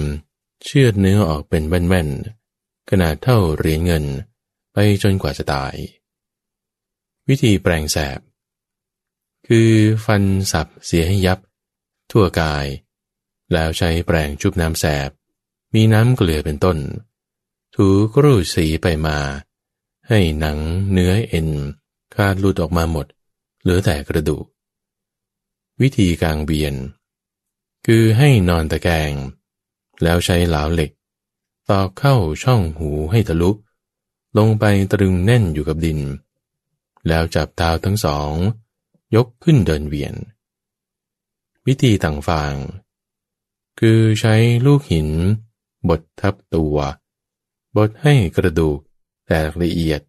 [0.64, 4.04] เชือดเนื้อออกเป็นแว่นๆขนาดเท่าเหรียญเงิน
[4.72, 5.74] ไปจนกว่าจะตาย
[7.28, 8.20] วิธีแปลงแสบ
[9.46, 9.70] คือ
[10.04, 11.38] ฟันสับเสียให้ยับ
[12.10, 12.66] ทั่วกาย
[13.52, 15.10] แล้วใช้แปลงจุบน้ำแสบ
[15.74, 16.78] มีน้ำเกลือเป็นต้น
[17.76, 19.18] ถูกรูดสีไปมา
[20.08, 20.58] ให้หนัง
[20.92, 21.48] เนื้อเอ็น
[22.14, 23.06] ขาดหลุดออกมาหมด
[23.62, 24.44] เหลือแต่กระดูก
[25.80, 26.74] วิธีกลางเบียน
[27.86, 29.12] คือให้นอนตะแกง
[30.02, 30.90] แล้วใช้เหลาเหล็ก
[31.70, 33.50] ตอกเข้าช่องหูให้ทะลุ
[34.38, 36.00] ลงไปตรึงแน่นอยู่กับดิน
[37.08, 38.32] แล้วจับเท้าทั้งสอง
[39.14, 40.14] ยกขึ้นเดินเวียน
[41.66, 42.54] วิธีต่างฟาง
[43.80, 44.34] คือใช้
[44.66, 45.08] ลูกหิน
[45.88, 46.76] บดทับตัว
[47.76, 48.78] บดให้กระดูก
[49.26, 50.00] แตกละเอียด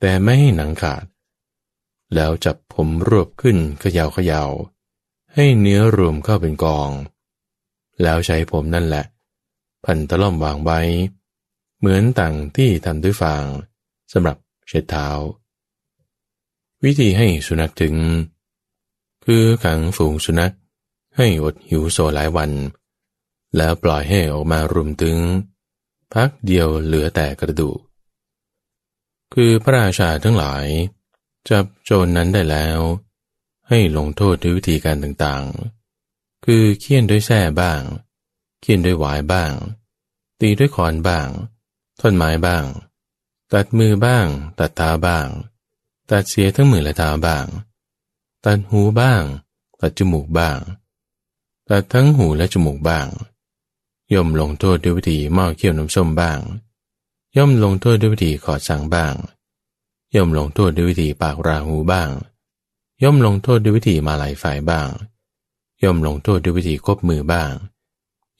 [0.00, 1.04] แต่ไม่ให้หนังขาด
[2.14, 4.50] แล้วจับผมรวบขึ้นเขยาวขยาว
[5.34, 6.90] ให้เนื้อรวมเข้าเป็นกอง
[8.02, 9.04] แล้วใช้ผมนั่นแหละ
[9.84, 10.80] พันตะล่อมวางไว้
[11.78, 13.44] เหมือนต่างที่ทำด้วยฟาง
[14.12, 14.36] สำหรับ
[14.68, 15.08] เช็ดเท้า
[16.84, 17.94] วิธีให้สุนัขถึง
[19.24, 20.54] คือขังฝูงสุนัข
[21.16, 22.50] ให้อดหิวโซหลายวัน
[23.56, 25.18] แล้วปล่อยให้ออกมารุมตึง
[26.12, 27.78] พักเดียวเหลือแต่กระดูก
[29.34, 30.66] คือพระราชาทั้งหลาย
[31.48, 32.78] จับโจรนนั้นได้แล้ว
[33.68, 37.80] ให้ลงโทษด้วยวิธีการต่างๆ คือเคี่ยนด้วยแส้บ้าง
[38.60, 39.52] เคี่ยนด้วยหวายบ้าง
[40.40, 41.28] ตีด้วยขอนบ้าง
[42.00, 42.64] ท่อนไม้บ้าง
[43.52, 44.26] ตัดมือบ้าง
[44.58, 45.26] ตัดเท้าบ้าง
[46.10, 47.46] ตัดเสียทั้งมือและเท้าบ้าง
[48.44, 49.22] ตัดหูบ้าง
[49.80, 50.58] ตัดจมูกบ้าง
[51.68, 53.06] ตัดทั้งหูและจมูกบ้าง
[54.12, 56.38] ย่อมลงโทษด้วยวิธีหม้อเคี่ยวน้ำส้มบ้าง
[57.36, 59.14] ย่อมลงโทษด้วยวิธีขอดสังบ้าง
[60.14, 62.10] ย่อมลงโทษด้วยวิธีปากราหูบ้าง
[63.02, 64.88] ย่อมลงโทษด้วยวิธีมาลายฝ่ายบ้าง
[65.82, 67.52] ย่อมลงโทษด้วยวิธีคบมือบ้าง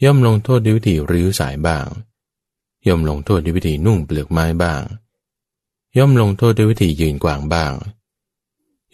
[0.04, 1.86] ย่อมลงโทษด้วยวิธีริ้วสายบ้าง
[2.86, 4.82] ย่อมลงโทษด้วยวิธีนุ่งเปลือกไม้บ้าง
[5.96, 7.72] ย่อมลงโทษด้วยวิธียืนกวางบ้าง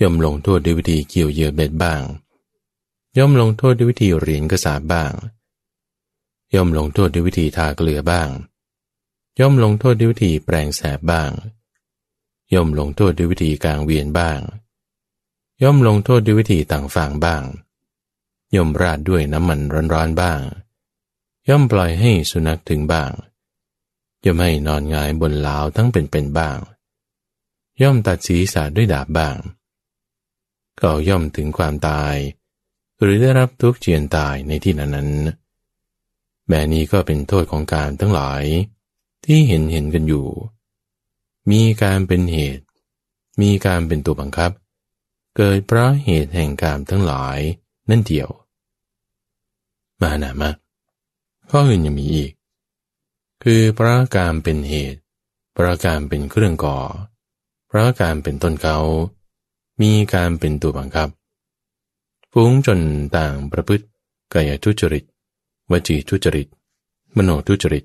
[0.01, 2.03] ย่อมลงโทษด้วยวิธีเกี่ยวเยื่อเบ็ดบ้าง
[3.19, 5.13] ย่อมลงโทษด้วยวิธีเหรียญกระสาบบ้าง
[6.55, 8.29] ย่อมลงโทษด้วยวิธีทาเกลือบ้าง
[9.39, 11.31] ย่อมลงโทษด้วยวิธีแปลงแสบบ้าง
[12.55, 14.41] ย่อมลงโทษด้วยวิธีกลางเวียนบ้าง
[15.63, 17.43] ย่อมลงโทษด้วยวิธีต่างฝางบ้าง
[18.55, 19.61] ย่อมราดด้วยน้ำมัน
[19.93, 20.41] ร้อนๆบ้าง
[21.49, 23.11] ย่อมปล่อยให้สุนัขถึงบ้าง
[24.25, 26.59] ย่อมให้นอนงายบนลาวทั้งเป็นๆบ้าง
[27.83, 29.37] ย่อมตัดศีรษะด้วยดาบบ้าง
[30.83, 32.15] ก็ย่อมถึงความตาย
[33.01, 35.11] หรือได้รับทุกข์เจียนตายในที่นั้นนั้น
[36.47, 38.43] แม่นี้ก็เป็นโทษของการทั้งหลาย
[39.25, 40.27] ที่เห็นเห็นกันอยู่
[41.51, 42.65] มีการเป็นเหตุ
[43.41, 44.53] มีการเป็นตัวบังคับ
[45.43, 47.39] เกิดเพราะเหตุแห่งกามทั้งหลาย
[47.91, 48.29] นั่นเดียว
[50.01, 50.51] มาหนามะ
[51.51, 52.33] ข้ออื่นยังมีอีก
[53.43, 55.01] คือเพราะการเป็นเหตุ
[55.55, 56.79] เพราะการเป็นเครื่องก่อ
[57.69, 58.79] เพราะการเป็นต้นเกา
[59.81, 61.09] มีการเป็นตัวบังคับ
[62.33, 62.81] ฟุ้งจน
[63.17, 63.87] ต่างประพฤติ
[64.35, 65.05] กายทุจริต
[65.71, 66.49] วจีทุจริต
[67.17, 67.85] มโนทุจริต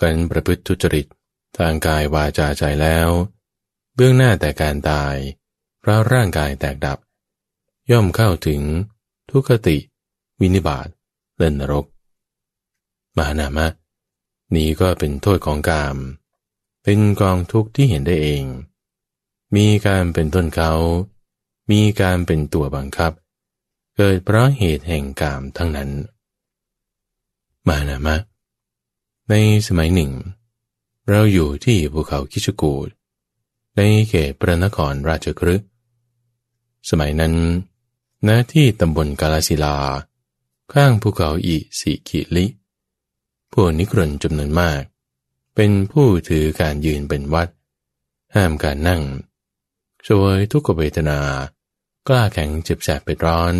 [0.00, 1.06] กันประพฤติทุจริต
[1.56, 3.08] ทางกายวาจาใจแล้ว
[3.94, 5.16] เบื้องหน้าแต่การตาย
[5.88, 6.98] พราะร่างกายแตกดับ
[7.90, 8.62] ย่อมเข้าถึง
[9.30, 9.76] ทุกขติ
[10.40, 10.88] วินิบาต
[11.36, 11.86] เล่นนรก
[13.16, 13.66] มานามะ
[14.54, 15.96] นี้ก็เป็นโทษของกาม
[16.82, 18.44] เป็นกองทุกข์ที่เห็นได้เอง
[19.56, 20.72] มีการเป็นต้นเขา
[21.70, 23.12] มีการเป็นตัวบังคับ
[23.96, 25.90] เกิดเพราะเหตุแห่งกามทั้งนั้น
[27.68, 28.16] มานามะ
[29.30, 29.34] ใน
[29.66, 30.12] สมัยหนึ่ง
[31.08, 32.88] เราอยู่ที่ภูเขาคิชกูด
[33.76, 35.68] ในเขตพระนครราชกฤห์
[36.90, 37.34] สมัยนั้น
[38.28, 39.76] ณที่ตำบลกาลสิลา
[40.72, 42.46] ข้างภูเขาอิสิกิลิ
[43.52, 44.80] ผู้นิกรนจำนวนมาก
[45.54, 47.48] เป็นผู้ถือการยืนเป็นวัด
[48.34, 49.02] ห้ามการนั่ง
[50.06, 51.20] ช่วยทุกขเวทนา
[52.08, 53.54] กล้าแข็งเจ็บแสบไปร้อน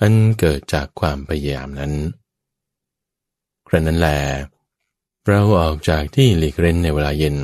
[0.00, 1.92] อันเกิดจากความพยายามนั้น
[3.66, 4.08] ครั้นั้นแล
[5.26, 7.36] เราออกจากที่หลีกเล่นในเวลาเย็น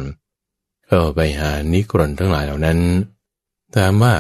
[0.86, 2.78] เข้าไปหานิกรนทั้งหลายเหล่านั้น
[3.74, 4.14] ถามว่า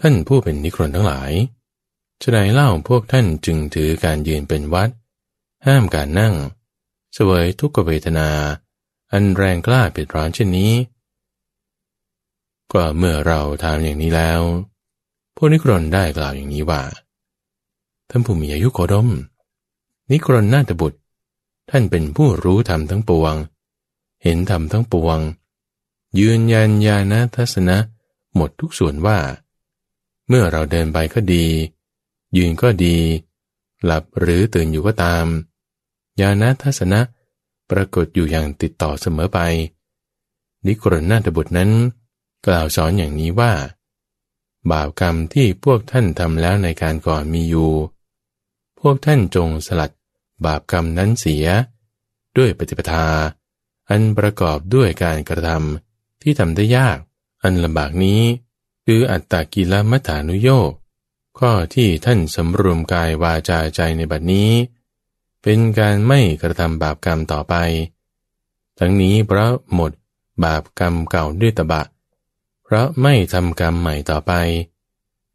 [0.00, 1.32] ท่านผู้เป็นนิกรนทั้งหลาย
[2.22, 4.90] จะไดเล่าพวกท่านจึงถือการยืนเป็นวัด
[5.66, 6.34] ห้ามการนั่ง
[7.16, 8.28] สวยทุกขเวทนา
[9.12, 10.72] อันแรงกล้าเปิดร้อนเช่นนี้
[12.72, 14.40] ก็เมื่อเราถามอย่างนี้แล้ว
[15.36, 16.82] พวกนิกรนได้กล่าวอย่างนี้ว่า
[18.10, 19.08] ท่านผู้มีอายุโคดม
[20.10, 20.98] นิกรณนาตบุตร
[21.70, 23.34] ท่านเป็นผู้รู้ธรรมทั้งปวง
[24.22, 25.18] เห็นธรรมทั้งปวง
[26.18, 27.76] ยืนยันญาณทัศนะ
[28.34, 29.18] หมดทุกส่วนว่า
[30.28, 31.46] เมื่อเราเดินไปก็ดี
[32.36, 32.96] ยืนก็ดี
[33.84, 35.26] หลับหรือตื่นอยู่ก็ตาม
[36.20, 37.00] ญาณทัศนะ
[37.70, 39.38] ปรากฏอยู่อย่างติดต่อเสมอไป
[40.66, 41.70] นิกรณนาตบุตรนั้น
[42.46, 43.52] กล่าวสอนอย่างนี้ว่า
[44.70, 47.72] บาปกรรมที่พวกท่านทำแล้วในการก่อนมีอยู่
[48.80, 49.90] พวกท่านจงสลัด
[50.44, 51.46] บาปกรรมนั้นเสีย
[52.36, 53.06] ด้วยปฏิปทา
[53.88, 56.98] อันประกอบด้วยการกระทำที่ทำได้ยาก
[57.42, 58.20] อันลำบากนี้
[58.88, 60.70] คืออัตตากิลมัฐานุโยก
[61.38, 64.50] ข้อที่ท่านสำรวมกายวาจาใจในบัดนี้
[65.42, 67.54] เป็นการไม่กระทำบาปกรรมต่อไป
[68.78, 69.92] ทั้งนี้เพราะหมด
[70.44, 71.82] บาปกรรมเก่าด้วยตบะ
[72.64, 74.32] เพราะไม่ทำกรรมใหม่ต่อไป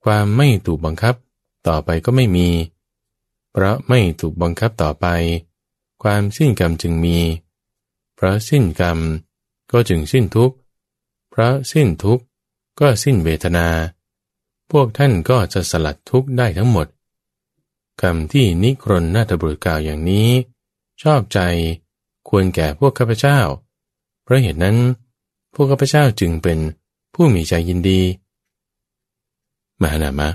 [0.03, 1.15] ความไม่ถูกบังคับ
[1.67, 2.49] ต่อไปก็ไม่มี
[3.51, 5.07] เพราะไม่ถูกบังคับต่อไป
[6.03, 7.17] ความสิ้นกรรมจึงมี
[8.15, 8.97] เพราะสิ้นกรรม
[9.71, 10.55] ก็จึงสิ้นทุกข์
[11.29, 12.23] เพราะสิ้นทุกข์
[12.79, 13.67] ก็สิ้นเวทนา
[14.71, 16.87] พวกท่านก็จะสลัดทุกข์ได้ทั้งหมด
[18.01, 20.29] คำที่นิครนนาตบุตรกล่าวอย่างนี้
[21.01, 21.39] ชอบใจ
[22.29, 23.39] ควรแก่พวกข้าพเจ้า
[24.23, 24.77] เพราะเหตุนั้น
[25.53, 26.59] พวกข้าพเจ้าจึงเป็น
[27.13, 28.01] ผู้มีใจยินดี
[29.81, 30.29] มหานามะ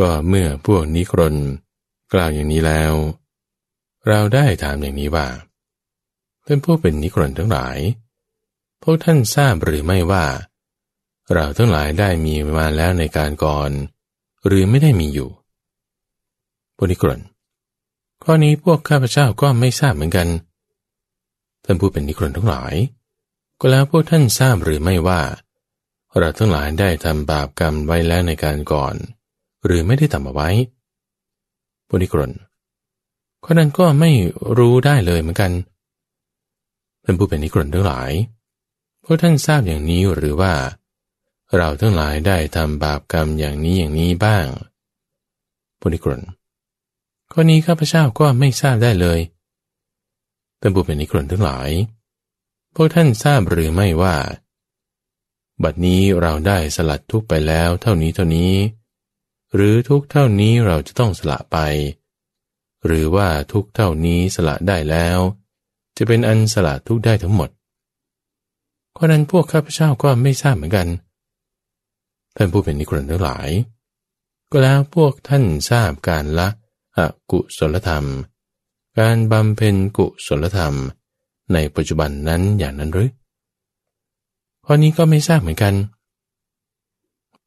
[0.00, 1.34] ก็เมื่อพวกนิครน
[2.12, 2.92] กล่าวอย่างนี้แล้ว
[4.08, 5.26] เราได้ถามอย่างนี้ว่า
[6.44, 7.78] เป็นผู้เป็นนิครนทั้งหลาย
[8.82, 10.24] พวกท่านทราบหรือไม่ว่า
[11.32, 13.70] เราทั้งหลายได้มีมาแล้วในการก่อน
[14.46, 15.28] หรือไม่ได้มีอยู่
[16.76, 17.20] พวกนิครน
[18.22, 20.28] ข้อนี้พวกข้าพเจ้าก็ไม่ทราบเหมือนกัน
[21.64, 22.74] ท่านผู้เป็นนิครนทั้งหลาย
[23.60, 25.20] ก็แล้วพวกท่านทราบหรือไม่ว่า
[26.18, 28.94] เราทั้งหลายได้ทำบาปกรรมไว้แล้วในการก่อน
[29.64, 30.48] หรือไม่ได้ทำเอาไว้
[31.88, 32.32] ปุนิกรน
[33.44, 34.10] ข้อนั้นก็ไม่
[34.58, 35.52] รู้ได้เลยเหมือนกัน
[37.02, 38.10] เป็นผู้เป็นนิกรนทั้งหลาย
[39.04, 40.52] พวกท่านทราบอย่างนี้หรือว่า
[41.56, 44.46] เราทั้งหลายได้ทำบาปกรรมอย่างนี้อย่างนี้บ้าง
[45.80, 46.22] ปุนิกรน
[47.32, 49.20] ข้อนี้ข้าพเจ้าก็ไม่ทราบได้เลย
[50.58, 51.70] เป็นผู้เป็นนิกรนทั้งหลาย
[52.74, 54.16] พวกท่านทราบหรือไม่ว่า
[55.62, 58.52] บัดนี้เราได้สลัดทุกไปแล้วเท่านี้เท่านี้
[59.54, 61.58] หรือทุกเท่านี้เราจะต้องสละไป
[62.86, 65.18] หรือว่าทุกเท่านี้สละได้แล้ว
[65.96, 67.50] จะเป็นอันสละทุกได้ทั้งหมด
[68.96, 70.88] ข้อนั้นพวกข้าพเจ้าก็ไม่ทราบเหมือนกัน
[72.36, 73.48] ท่านผู้เป็นนิครนทั้งหลาย
[74.50, 76.48] ก็แล้วพวกท่านทราบการละ
[76.96, 78.06] อกุศลธรรม
[78.98, 80.74] การบำเพ็ญกุศลธรรม
[81.52, 83.10] ในปัจจุบันนั้นอย่างนั้นหรือ
[84.64, 85.74] ข้อนี้ก็ไม่ทราบเหมือนกัน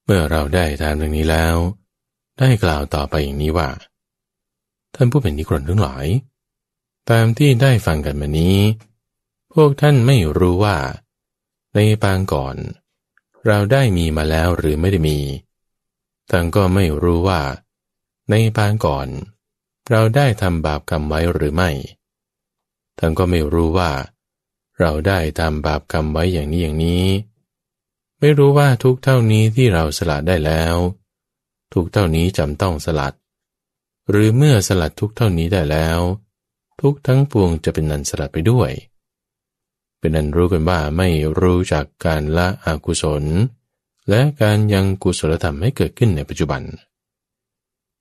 [0.03, 1.55] เมื่อเราได้ทำเรื่องนี้แล้ว
[2.39, 3.69] ได้กล่าวต่อไปอย่างนี้ว่า
[4.95, 6.05] ท่านผู้เป็นนิครนทั้งหลาย
[7.09, 8.57] ตามที่ได้ฟังกันมานี้
[9.53, 10.77] พวกท่านไม่รู้ว่า
[11.73, 12.55] ในปางก่อน
[13.47, 15.19] เราได้มีมาแล้วหรือไม่ได้มี
[16.29, 17.41] ท่านก็ไม่รู้ว่า
[18.29, 19.07] ในปางก่อน
[19.89, 21.69] เราได้ทำบาปกรรมไว้หรือไม่
[22.97, 23.91] ท่านก็ไม่รู้ว่า
[24.79, 27.05] เราได้ทำบาปกรรมไว้อย่างนี้อย่างนี้
[28.19, 30.75] ไม่รู้ว่าทุกเท่านี้ที่เราสลัดได้แล้ว
[31.73, 33.13] ทุกเท่านี้จำต้องสลัด
[34.09, 35.99] หรือเมื่อสลัดทุกเท่านี้ได้แล้ว
[36.81, 38.71] ทุกทั้งปวงจะเป็นนันสลัดไปด้วย
[39.99, 43.23] เป็นนันรู้กันว่าไม่รู้จักการละอกุศล
[44.09, 46.61] และการยังกุศลธรรมให้เกิดขึ้นในปัจจุบัน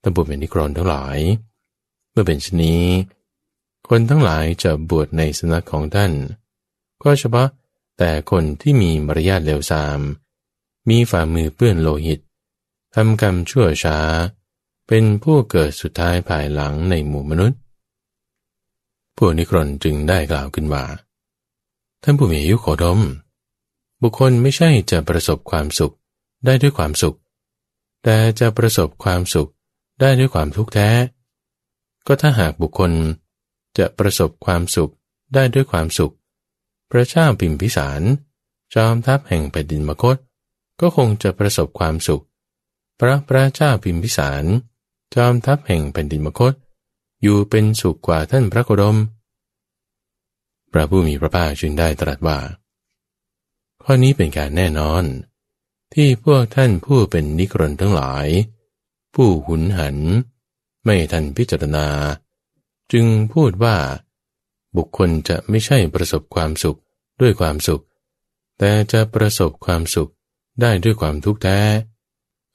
[0.01, 1.17] ตั้งบุญเป็นนิกรนทั้งหลาย
[2.11, 2.83] เมื่อเป็นชนี้
[3.87, 6.11] คนทั้งหลายจะบวชในสนักของท่าน
[7.03, 7.47] ก็เฉพาะ
[7.97, 9.99] แต่คนที่มีมารยาทเลวทราม
[10.89, 12.19] มีฝ่ามือเปื้อนโลหิต
[12.95, 13.99] ทำกรรมชั่วช้า
[14.87, 17.59] เป็นผู้เกิดสุดท้ายภายหลังในหมู่มนุษย์
[19.17, 20.83] พวกนิครนจึงได้กล่าวขึ้นว่า
[22.03, 22.99] ท่านผู้มีอายุขอดม
[24.01, 25.93] บุคคลไม่ใช่จะประสบความสุข
[26.45, 27.17] ได้ด้วยความสุข
[28.03, 29.49] แต่จะประสบความสุข
[30.01, 30.89] ได้ด้วยความทุกข์แท้
[32.07, 32.91] ก็ถ้าหากบุคคล
[33.77, 34.91] จะประสบความสุข
[35.33, 36.13] ได้ด้วยความสุข
[36.91, 38.01] พระเจ้าพิมพิสาร
[38.75, 40.17] จอมทัพแห่งแผ่นดินมคต
[40.79, 42.23] ก็คงจะประสบความสุข
[42.99, 44.43] พระพระเจ้าพิมพิสาร
[45.15, 46.53] จอมทัพแห่งแผ่นดินมคต
[47.21, 48.97] อยู่เป็นสุขกว่าท่านพระโคดม
[50.71, 52.39] พระผู้มีพระภาคจึงได้ตรัสว่า
[53.83, 55.03] ข้อนี้เป็นการแน่นอน
[55.93, 58.27] ที่พวกท่านผู้เป็นนิกรนทั้งหลาย
[59.13, 59.97] ผู้หุนหัน
[60.85, 61.87] ไม่ทันพิจารณา
[62.91, 63.77] จึงพูดว่า
[64.77, 66.79] บุคคลจะไม่ใช่ประสบความสุข
[67.21, 67.83] ด้วยความสุข
[68.57, 70.11] แต่จะประสบความสุข
[70.61, 71.59] ได้ด้วยความทุกข์แท้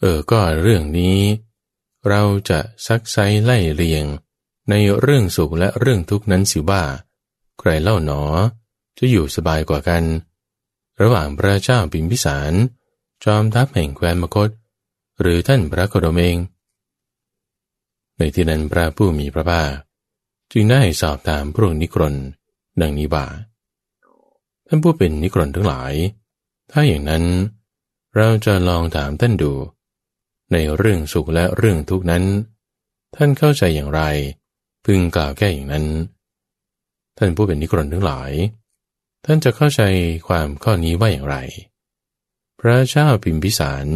[0.00, 1.18] เออ ก็เรื่องนี้
[2.08, 4.04] เราจะซักไซไล่เรียง
[4.70, 6.82] ในเรื่องสุขและเรื่องทุกข์นั้นสิว่า
[7.64, 8.22] ใครเล่าหนอ
[8.98, 10.02] จะอยู่สบายกว่ากัน
[11.02, 12.52] ระหว่างพระเจ้าปิมพิสาร
[13.24, 14.50] จอมทัพแห่งแคว้นมคต
[15.20, 16.36] หรือท่านพระโคดมเอง
[18.16, 19.70] ในที่นั้นพระผู้มีพระภาค
[20.52, 22.14] จึงได้สอบถามพวกนิกรน
[22.80, 23.26] ดังนี้ว่า
[24.66, 25.92] ท่านผู้เป็นนิกรนทั้งหลาย
[26.70, 27.24] ถ้าอย่างนั้น
[28.16, 29.52] เราจะลองถามท่านดู
[30.52, 32.24] ในเรื่องสุขและเรื่องทุกนั้น
[33.16, 34.02] ท่านเข้าใจอย่างไร
[34.84, 35.86] พึงกล่าวแก้อย่างนั้น
[37.18, 38.32] ท่านผู้เป็นนิกรนทั้งหลาย
[39.24, 39.82] ท่านจะเข้าใจ
[40.28, 41.36] ความข้อนี้ว่าอย่างไร
[42.60, 43.86] พระเจ้าพิมพิสาร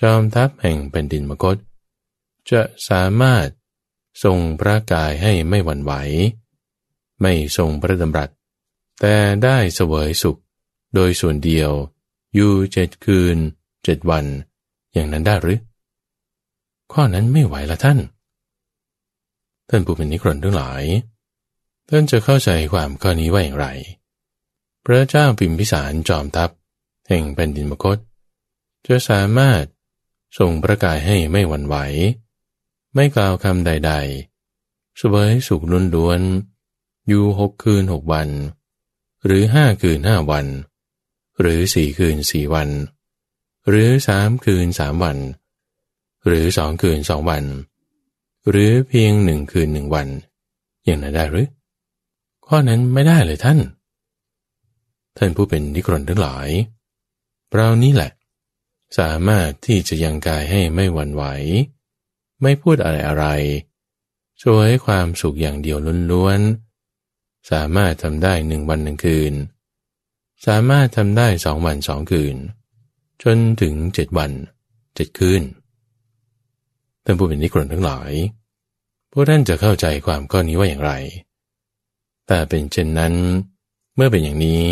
[0.00, 1.56] จอมทัพแห่งแผ่นดินมกต
[2.50, 3.46] จะสามารถ
[4.24, 5.92] ทรงพระกายให้ไม่หวั่นไหว
[7.20, 8.30] ไม่ทรงพระดำรัส
[9.00, 10.40] แต่ได้เสวยสุข
[10.94, 11.70] โดยส่วนเดียว
[12.34, 13.36] อยู่เจ็ดคืน
[13.84, 14.24] เจ็ดวัน
[14.92, 15.60] อย่างนั้นได้หรือ
[16.92, 17.98] ข้อนั้นไม่ไหวละท่าน
[19.68, 20.82] ท่านผู้เป็นนิครนทั้งหลาย
[21.94, 23.66] ท่านจะเข้าใจความข้อนี้ว่าอย่างไร
[24.84, 26.50] พระเจ้าพิมพิสารจอมทัพ
[27.08, 27.98] แห่งแผ่นดินมคต
[28.86, 29.64] จะสามารถ
[30.38, 31.76] ทรงประกายให้ไม่หวั่นไหว
[32.94, 35.62] ไม่กล่าวคำใดๆสวยสุข
[35.96, 38.28] ล้วนๆ อยู่หกคืนหกวัน
[39.24, 40.46] หรือห้าคืนห้าวัน
[41.40, 42.68] หรือสี่คืนสี่วัน
[43.68, 45.18] หรือสามคืนสามวัน
[46.26, 47.44] หรือสองคืนสองวัน
[48.50, 50.08] หรือเพียงหนึ่งคืนหนึ่งวัน
[50.84, 51.48] อย่างนั้นได้หรือ
[52.54, 53.58] ข้อนั้นไม่ได้เลยท่าน
[55.18, 56.48] ท่านผู้เป็นนิกรนทั้งหลาย
[57.54, 58.10] เรานี้แหละ
[58.98, 61.24] สามารถที่จะยังกายให้ไม่หวั่นไหว
[62.42, 63.24] ไม่พูดอะไรอะไร
[64.42, 65.78] ช่วยความสุขอย่างเดียว
[66.10, 69.32] ล้วนๆ สามารถทำได้หนึ่งวันหนึ่งคืน
[70.46, 72.36] สามารถทำได้สองวันสองคืน
[73.22, 74.30] จนถึงเจ็ดวัน
[74.94, 75.42] เจ็ดคืน
[77.04, 78.12] ท่านผู้เป็นนิกรนทั้งหลาย
[79.12, 80.94] พวกท่านจะเข้าใจความข้อนี้ว่าอย่างไร
[82.34, 83.14] แต่เป็นเช่นนั้น
[83.94, 84.64] เมื่อเป็นอย่างนี้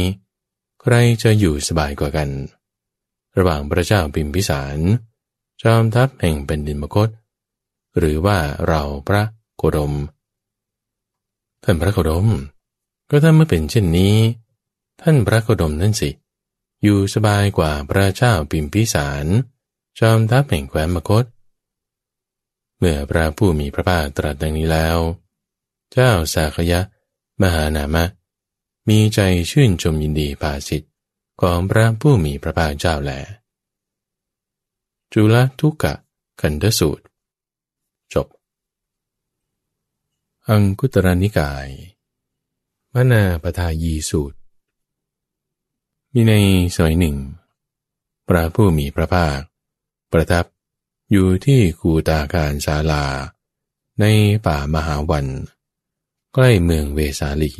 [0.80, 2.28] ใครจะอยู่สบายกว่ากัน
[3.38, 4.78] ระหว่างพระเจ้าปิมพิสาร
[5.62, 7.08] จอมทัพแห่งเป็นดินมคต
[7.98, 9.22] หรือว่าเราพระ
[9.56, 9.92] โคดม
[11.64, 12.26] ท่านพระโคดม
[13.10, 14.16] ก็ถ้าเมื่อเป็นเช่นนี้
[15.00, 16.10] ท่านพระโคดมนั่นสิ
[16.82, 19.26] อยู่สบายกว่าพระเจ้าปิมพิสาร
[20.00, 21.24] จอมทัพแห่งแคว้นมคต
[22.78, 24.98] เมื่อพระผู้มีพระภาคตรัสดังนี้แล้ว
[25.92, 26.80] เจ้าสาขยะ
[27.42, 28.04] มหานามะ
[28.88, 29.20] มีใจ
[29.50, 30.92] ชื่นชมยินดีภาสิทธิ์
[31.40, 33.12] ของพระผู้มีพระภาคเจ้าแหล
[35.12, 35.94] จุลทุกกะ
[36.40, 37.04] กันทสูตร
[40.48, 41.68] อังคุตรนิกาย
[42.94, 44.36] มนาปทายีสูตร
[46.12, 46.32] มีใน
[46.74, 47.16] สมัยหนึ่ง
[48.28, 49.38] พระผู้มีพระภาค
[50.12, 50.44] ประทับ
[51.10, 53.04] อยู่ที่กูตาการศาลา
[54.00, 54.04] ใน
[54.46, 55.26] ป่ามหาวัน
[56.34, 57.52] ใกล้เมืองเวสาลี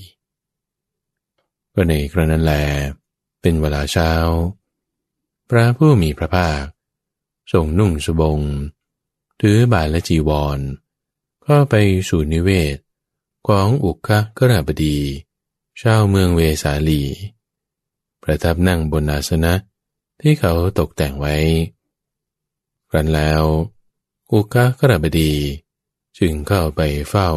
[1.74, 2.52] ก็ในกระนั้นแล
[3.40, 4.10] เป็นเวลาเช้า
[5.50, 6.64] พระผู้มีพระภาค
[7.52, 8.40] ทรงนุ่งสบง
[9.40, 10.58] ถือบาทและจีวร
[11.46, 11.74] ก็ไป
[12.08, 12.76] สู่นิเวศ
[13.48, 14.08] ของอุค
[14.38, 14.98] กระบดี
[15.80, 17.02] ชาวเมืองเวสาลี
[18.22, 19.54] ประทับนั่งบนอาสนะ
[20.20, 21.36] ที่เขาตกแต่งไว้
[22.90, 23.42] ครั้นแล้ว
[24.32, 25.32] อุกะกระบดี
[26.18, 27.30] จึงเข้าไปเฝ้า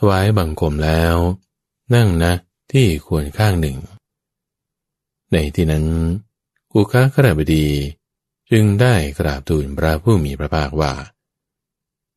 [0.00, 1.16] ถวายบังคมแล้ว
[1.94, 2.34] นั่งนะ
[2.72, 3.78] ที่ควรข้างหนึ่ง
[5.32, 5.84] ในที่นั้น
[6.74, 7.66] อุกะกระบดี
[8.50, 10.92] จึงได้กราบทูลพระผู้มีพระภาคว่า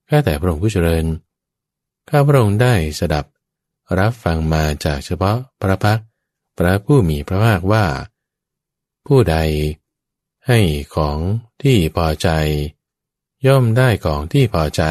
[0.09, 1.05] ข้าแต่พระองค์ผู้เจริญ
[2.09, 3.25] ข้าพระองค์ได้สดับ
[3.99, 5.99] รับฟังมาจากเฉพาะพระพัก
[6.57, 7.86] พระผู้มีพระภาคว่า
[9.07, 9.38] ผู้ใด
[10.47, 10.59] ให้
[10.95, 11.17] ของ
[11.63, 12.29] ที่พอใจ
[13.47, 14.84] ย่อมได้ของที่พอใจ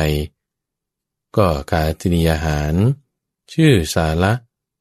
[1.37, 2.75] ก็กาตินิยาหาร
[3.53, 4.33] ชื่อสาระ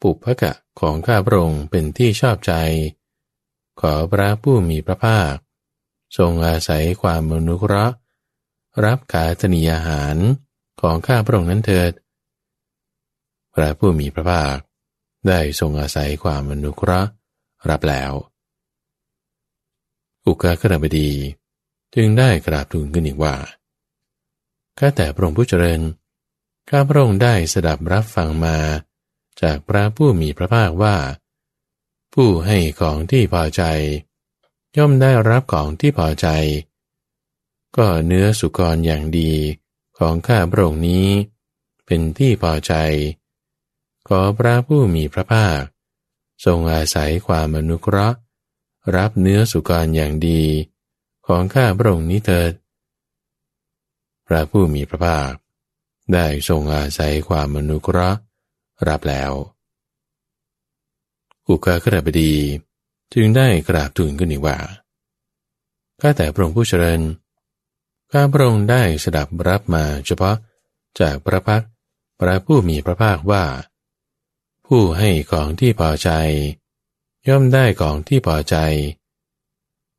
[0.01, 2.53] ปุพกะของข้าพระองค์เป็นที่ชอบใจ
[3.81, 5.35] ขอพระผู้มีพระภาค
[6.17, 7.95] ทรงอาศัยความมนุเคราะห์
[8.85, 10.17] รับกาตนิยาหาร
[10.81, 11.91] ของข้าพระองค์นั้นเถิด
[13.53, 14.57] พระผู้มีพระภาค
[15.27, 17.09] ได้ทรงอาศัยความมนุเคราะห์
[17.69, 18.11] รับแล้ว
[20.25, 21.11] อุกากระบดี
[21.95, 23.35] จึงได้กราบทูลขึ้นอีกว่า
[24.77, 25.81] ข้าแต่พระองค์ผู้เจริญ
[26.69, 28.57] ข้าพระองค์ได้สดับรับฟังมา
[29.41, 30.95] จากพระผู้มีพระภาคว่า
[32.13, 33.63] ผู้ให้ของที่พอใจ
[34.77, 36.27] ย่อมได้รับของที่พอใจ
[37.77, 39.33] ก็เนื้อสุกรอย่างดี
[39.97, 41.07] ของข้าพระองค์นี้
[41.85, 42.73] เป็นที่พอใจ
[44.07, 45.61] ขอพระผู้มีพระภาค
[46.45, 48.17] ทรงอาศัยความอนุเคราะห์
[48.95, 50.43] รับเนื้อสุกรอย่างดี
[51.27, 52.51] ของข้าพระองค์นี้เถิด
[54.27, 55.31] พระผู้มีพระภาค
[56.13, 58.09] ได้ทรงอาศัยความมนุกระ
[58.87, 59.31] รับแล้ว
[61.47, 62.33] อุกากระบดี
[63.13, 64.57] จึงได้กราบทูลขึ้นว่า
[66.01, 67.01] ข้าแต่พระองค์ผู้เจริญ
[68.11, 70.35] ข้าพระองค์ได้สดับรับมาเฉพาะ
[70.99, 71.63] จากพระพัก
[72.19, 73.43] พระผู้มีพระภาคว่า
[74.65, 76.09] ผู้ให้ของที่พอใจ
[77.27, 78.55] ย่อมได้ของที่พอใจ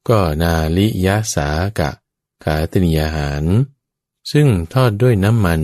[0.09, 1.49] ก็นาลิยะสา
[1.79, 1.91] กะ
[2.45, 3.45] ขาตนิยาหาร
[4.33, 5.63] ซึ่งทอดด้วยน้ำมัน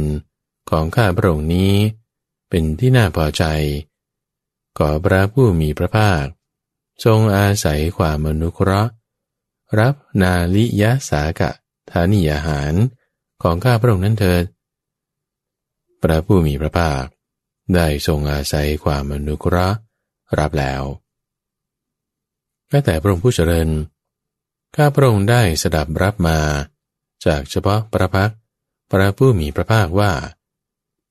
[0.71, 1.75] ของข้าพระองค์นี้
[2.49, 3.45] เป็นที่น่าพอใจ
[4.79, 6.25] ขอพระผู้มีพระภาค
[7.05, 8.93] ทรงอาศัยความมนุเคราะห์
[9.79, 11.51] รับนาลิยะสากะ
[11.91, 12.75] ฐานิยาหาร
[13.43, 14.45] ของข้าพระองค์นั้นเถิด
[16.03, 17.05] พระผู้มีพระภาค
[17.75, 19.79] ได้ทรงอาศัยความมนุเคราะห์
[20.39, 20.83] รับแล้ว
[22.69, 23.69] แม้แต่พระองค์ผู้เจริญ
[24.77, 26.39] ข้าพระองค์ได้สดับรับมา
[27.27, 28.33] จากเฉพาะพระพัก
[28.91, 30.13] พระผู้มีพระภาคว่า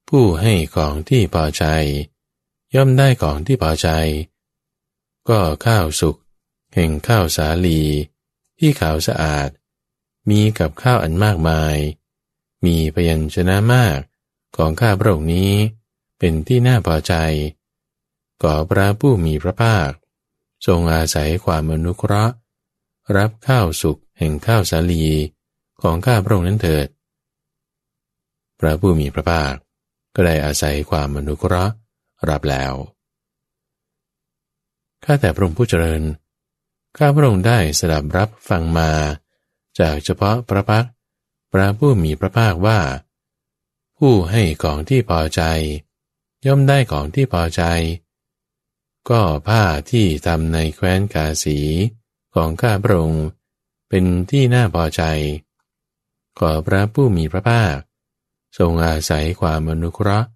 [0.10, 1.66] ผู้ให้ของที่พอใจ
[2.76, 3.90] ย่อมได้ของที่พอใจ
[5.30, 6.16] ก็ข้าวสุก
[6.74, 7.82] แห่งข้าวสาลี
[8.60, 9.50] ที่ขาวสะอาด
[10.30, 11.76] มีกับข้าวอันมากมาย
[12.66, 14.00] มีพยัญชนะมาก
[14.58, 15.52] ของข้าพระองค์นี้
[16.20, 17.14] เป็นที่น่าพอใจ
[18.44, 19.90] ก่อพระผู้มีพระภาค
[20.68, 22.36] ทรงอาศัยความอนุเคราะห์
[23.18, 25.06] รับข้าวสุกแห่งข้าวสาลี
[25.82, 26.88] ของข้าพระองค์นั้นเถิด
[28.60, 29.56] พระผู้มีพระภาค
[30.16, 31.66] ก็ได้อาศัยความอนุเคระ
[32.30, 32.74] รับแล้ว
[35.04, 36.02] ข้าแต่พระองค์ผู้เจริญ
[36.98, 38.92] ข้าพระองค์ได้สดับรับฟังมา
[39.80, 40.88] จากเฉพาะพระพัก
[41.52, 42.80] พระผู้มีพระภาคว่า
[43.98, 45.42] ผู้ให้ของที่พอใจ
[46.46, 47.64] ย่อมได้ของที่พอใจ
[49.10, 51.60] ก็ผ้าที่ทำในแคว้นกาสี
[52.36, 53.26] ของข้าพระองค์
[53.90, 55.04] เป็นที่น่าพอใจ
[56.40, 57.76] ขอพระผู้มีพระภาค
[58.58, 60.28] ทรงอาศัยความอนุเคราะห์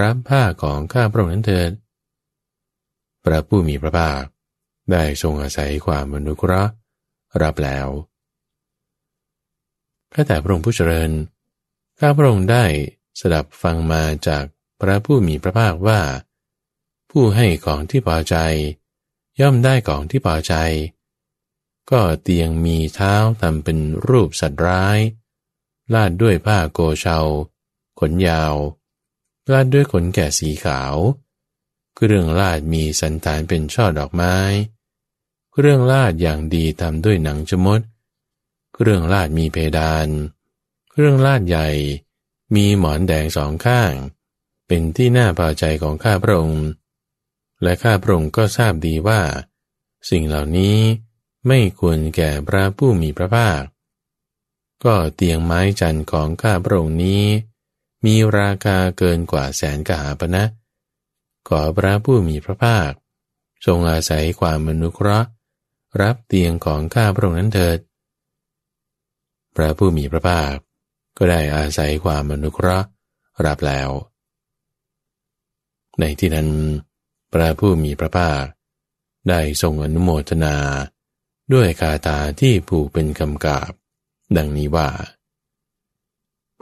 [0.00, 1.70] รับผ้าของข้าพระองค์นั้นเถิด
[3.24, 4.22] พระผู้มีพระภาค
[4.92, 6.72] ได้ทรงอาศัยความอนุเคราะห์
[7.42, 7.88] รับแล้ว
[10.12, 11.10] ข้าแต่พระองค์ผู้เจริญ
[11.98, 12.64] ข้าพระองค์ได้
[13.20, 14.44] สดับฟังมาจาก
[14.80, 16.00] พระผู้มีพระภาคว่า
[17.10, 18.36] ผู้ให้ของที่พอใจ
[19.40, 20.54] ย่อมได้ของที่พอใจ
[21.90, 23.78] ก็เตียงมีเท้าทำเป็น
[24.08, 24.98] รูปสัตว์ร้าย
[25.94, 27.18] ลาดด้วยผ้าโกเชา
[28.00, 28.54] ขนยาว
[29.52, 30.94] ลาดด้วยขนแก่สีขาว
[31.94, 34.36] เครื่องลาดมีสันฐานเป็นช่อดอกไม้
[35.52, 37.80] เครื่องลาดอย่างดีทำด้วยหนังจมด
[38.74, 40.08] เครื่องลาดมีเพดาน
[40.90, 41.68] เครื่องลาดใหญ่
[42.54, 43.92] มีหมอนแดงสองข้าง
[44.66, 46.64] เป็นที่น่าพอใจของข้าพระองค์
[47.62, 49.20] และข้าพระองค์ก็ทราบดีว่า
[50.10, 50.76] สิ่งเหล่านี้
[51.46, 53.60] ไม่ควรแก่พระผู้มีพระภาค
[54.84, 57.24] ก็เตียงไม้จันของข้าพระองค์นี้
[58.04, 60.44] มีราคาเกินกว่าแสนกหาปณะ
[61.48, 62.90] ขอพระผู้มีพระภาค
[63.66, 65.28] ทรงอาศัยความมนุเคราะห์
[66.00, 67.78] รับเตียงของข้าพระองค์นั้นเถิด
[69.56, 70.54] พระผู้มีพระภาค
[71.18, 72.88] ก็ได้อาศัยความมนุเคราะห์
[73.46, 73.90] รับแล้ว
[76.00, 76.48] ในที่นั้น
[77.32, 78.42] พระผู้มีพระภาค
[79.28, 80.56] ได้ทรงอนุโมทนา
[81.52, 83.72] ด้วยคาถาที่ผูกเป็นคำกาบ
[84.36, 84.90] ดังนี้ว่า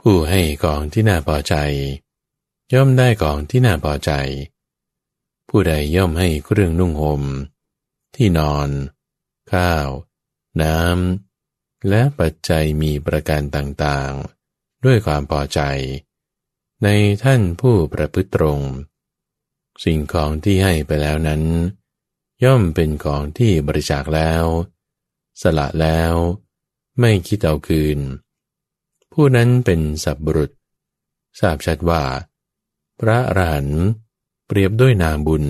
[0.01, 1.55] ผู้ให้ของที่น่าพอใจ
[2.73, 4.11] ย่อมได้ของที่น่าพอใจ
[5.49, 7.23] ผู้ใดย่อมให้เครื่องนุ่งหม่ม
[8.15, 8.69] ที่นอน
[9.53, 9.87] ข้าว
[10.61, 15.61] น้ำ และปัจจัยมีประการต่างๆ ด้วยความพอใจ
[16.83, 16.87] ใน
[17.23, 18.59] ท่านผู้ประพฤติตรง
[19.83, 21.43] สิ่งของที่ให้ไปแล้วนั้น
[22.43, 24.43] ย่อมเป็นของที่บริจาคแล้ว
[25.41, 26.13] สละแล้ว
[26.99, 27.99] ไม่คิดเอาคืน
[29.13, 30.51] ผู้นั้นเป็นสับบรุษ
[31.39, 32.03] ทราบชัดว่า
[32.99, 33.83] พระอรหันต์
[34.47, 35.43] เปรียบด้วยนามบุญ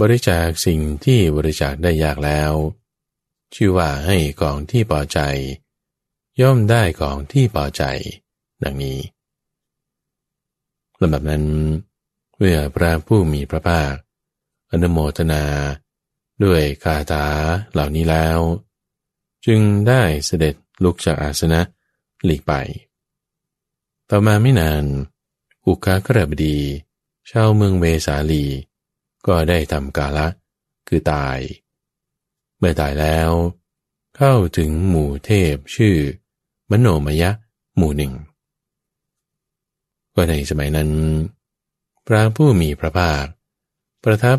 [0.00, 2.52] บริจาคสิ่งที่บริจาคได้ยากแล้ว
[3.54, 5.20] ชื่อว่าให้ของที่พอใจ
[6.40, 7.82] ย่อมได้ของที่พอใจ
[8.62, 8.98] ดังนี้
[11.00, 11.44] ลำดับนั้น
[12.36, 13.94] เมื่อพระผู้มีพระภาค
[14.70, 15.44] อนุโมทนา
[16.44, 17.26] ด้วยคาถา
[17.72, 18.38] เหล่านี้แล้ว
[19.46, 21.60] จึงได้เสด็จลุกจากอาสนะ
[22.24, 22.52] หลีกไป
[24.10, 24.84] ต่อมาไม่นาน
[25.66, 26.58] อุคากระบดี
[27.30, 28.44] ชาวเมืองเวสาลี
[29.26, 30.26] ก็ได้ทำกาละ
[30.88, 31.38] คือตาย
[32.58, 33.30] เมื่อตายแล้ว
[34.16, 35.96] เข้าถึงหมู่เทพชื่อ
[36.70, 37.30] มโนมยะ
[37.76, 38.12] หมู่หนึ่ง
[40.14, 40.90] ก็ในสมัยนั้น
[42.06, 43.24] พระผู้มีพระภาค
[44.04, 44.38] ประทับ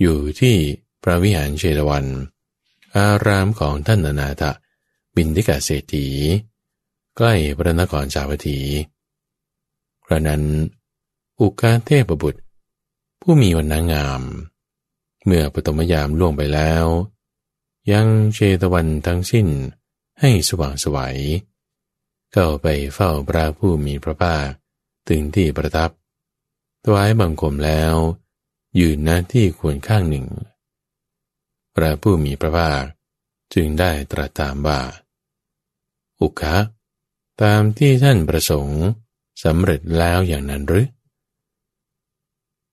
[0.00, 0.56] อยู่ที่
[1.02, 2.04] พระวิหารเชตวัน
[2.96, 4.42] อารามของท่านนาถ
[5.16, 6.06] บินทิกาเศรษฐี
[7.16, 8.58] ใกล้พระนครสาวัตถี
[10.04, 10.42] ครานั้น
[11.40, 12.40] อุกาเทพบุตร
[13.20, 14.22] ผู้มีวันนางาม
[15.24, 16.84] เมื่อปฐมยามล่วงไปแล้ว
[17.92, 19.46] ยังเชตวันทั้งสิ้น
[20.20, 21.18] ให้สว่างสวัย
[22.32, 24.46] เข้าไปเฝ้าพระผู้มีพระภาค
[25.08, 25.90] ถึงที่ประทับ
[26.84, 27.94] ถวายบังคมแล้ว
[28.78, 30.26] ยืนหน้าที่ควรข้างหนึ่ง
[31.78, 32.82] พระผู้มีพระภาค
[33.54, 34.80] จึงได้ตรัสตามว่า
[36.20, 36.56] อุคะ
[37.42, 38.82] ตามที่ท่านประสงค์
[39.44, 40.86] สำเร็จแล้วอย่างนั้นหรือ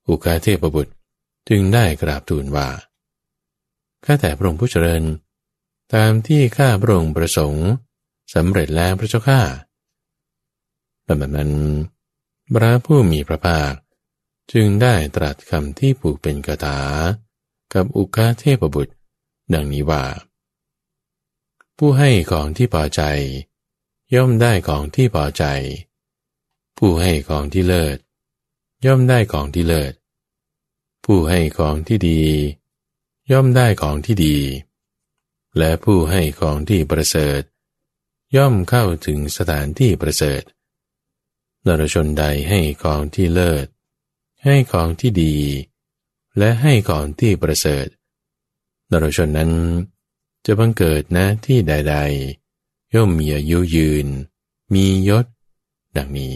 [0.08, 0.93] อุคาเทพบุตร
[1.49, 2.70] จึงได้กราบทูลว่า
[4.06, 5.03] ข้าแต่พระองค์ผู้เจริญ
[5.93, 7.68] ตามที่ข้าพระองค์ประสงค์
[8.34, 9.41] สำเร็จแล้วพระเจ้าข้า
[11.03, 11.51] แบบนั้น
[12.53, 13.74] พระผู้มีพระภาค
[14.51, 16.82] จึงได้ตรัสคำที่ผูกเป็นกถา
[17.76, 18.93] กับอุกาเทพบุตร
[19.53, 20.03] ดังนี้ว่า
[21.78, 23.01] ผู้ให้ของที่พอใจ
[24.15, 25.45] ย่อมได้ของที่พอใจ
[26.78, 27.97] ผู้ให้ของที่เลิศ
[28.86, 29.93] ย่อมได้ของที่เลิศ
[31.05, 32.21] ผู้ให้ของที่ดี
[33.32, 34.38] ย่อมได้ของที่ดี
[35.57, 37.41] และผู้ให้ของที่ประเสริฐ
[38.36, 40.41] ย่อมเข้าถึงสถานที่ประเสริฐ
[41.65, 43.67] นรชนใดให้ของที่เลิศ
[44.43, 45.36] ให้ของที่ดี
[46.38, 47.88] และให้ก่อนที่ประเสริฐ
[48.91, 49.51] นรชนนั้น
[50.45, 51.95] จะบังเกิดนะที่ใด
[52.45, 54.07] ๆ ย่อมมีอายุยืน
[54.73, 55.25] มียศ
[55.97, 56.36] ดังนี้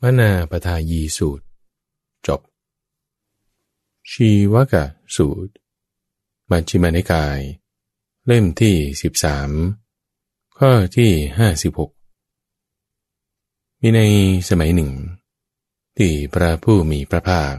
[0.00, 1.44] มนาปทายีสูตร
[2.26, 2.40] จบ
[4.10, 4.84] ชีวกะ
[5.16, 5.52] สูตร
[6.50, 7.38] มัชฌิมานิกาย
[8.26, 9.50] เล่มที่สิบาม
[10.58, 11.90] ข้อที่ห้าสิบหก
[13.80, 14.00] มีใน
[14.48, 14.90] สมัยหนึ่ง
[15.96, 17.54] ที่พระผู้มีพระภาค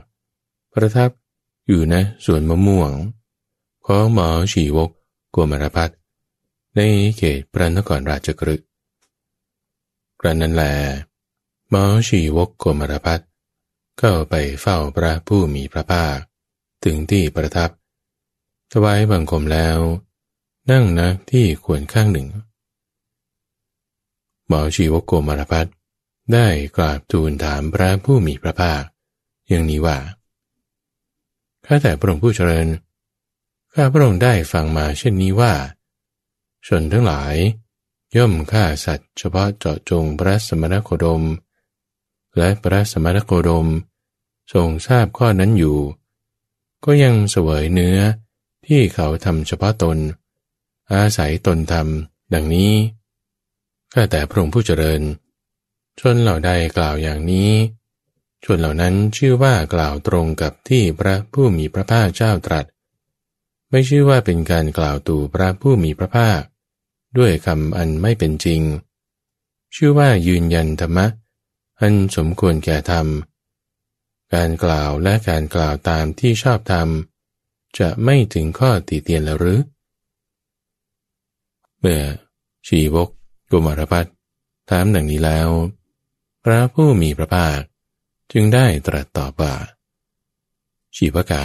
[0.73, 1.09] ประทับ
[1.67, 2.91] อยู่นะสวนมะม่วง
[3.87, 4.89] ของหมอชีวก
[5.35, 5.89] กวมรพัฒ
[6.75, 6.81] ใน
[7.17, 8.67] เขตพระนครราชกฤห์
[10.19, 10.63] กระนั้นแล
[11.69, 13.19] หมอชีวกกวมรพัฒ
[14.01, 16.17] ก็ไปเฝ้าพระผู้มีพระภาค
[16.83, 17.69] ถึงที่ประทับ
[18.71, 19.77] ถวายบังคมแล้ว
[20.71, 22.27] นั่งนะที่ควรข้างหนึ่ง
[24.47, 25.65] หมอชีวกโกมารพัฒ
[26.33, 28.83] ได้กราบทูลถามพระผู้มีพระภาค
[29.49, 29.97] อย่างนี้ว่า
[31.65, 32.67] ข้าแต่พระองค์ผู้เจริญ
[33.73, 35.53] ข้าพระองค์ได้ฟังมาเช่นนี้ว่า
[36.67, 37.35] ชนทั้งหลาย
[38.15, 41.23] ย่อมฆ่าสัตว์เฉพาะเจาะจงพระสมณโคดม
[42.37, 43.67] และพระสมณโคดม
[44.53, 45.77] ทรงทราบข้อนั้นอยู่
[46.85, 47.99] ก็ยังเสวยเนื้อ
[48.65, 49.97] ที่เขาทำเฉพาะตน
[50.91, 52.73] อาศัยตนทำดังนี้
[53.93, 55.01] ข้าแต่พระองค์ผู้เจริญ
[55.99, 57.51] ชนเหล่าใดกล่าวอย่างนี้
[58.43, 62.65] ชนเหล่านั้นชื่อว่ากล่าวตรงกับที่พระผู้มีพระภาคเจ้าตรัส
[63.69, 66.41] ไม่ชื่อว่าเป็นการกล่าวตู่พระผู้มีพระภาค
[67.17, 68.61] ด้วยคำอันไม่เป็นจริง
[69.75, 71.07] ชื่อว่ายืนยันธรรมะ
[71.81, 73.07] อันสมควรแก่ธรรม
[74.33, 76.87] การกล่าวและการกล่าวตามที่ชอบธรรม
[77.79, 79.61] จะไม่ถึงข้อตีเตียนหรือ
[81.79, 82.01] เมื่อ
[82.67, 83.09] ชีวก
[83.51, 84.05] กุมารพัฒ
[84.69, 85.49] ถามดังนี้แล้ว
[86.43, 87.59] พระผู้มีพระภาค
[88.33, 89.53] จึงได้ตรัสตอบว่า
[90.95, 91.43] ชีวกะ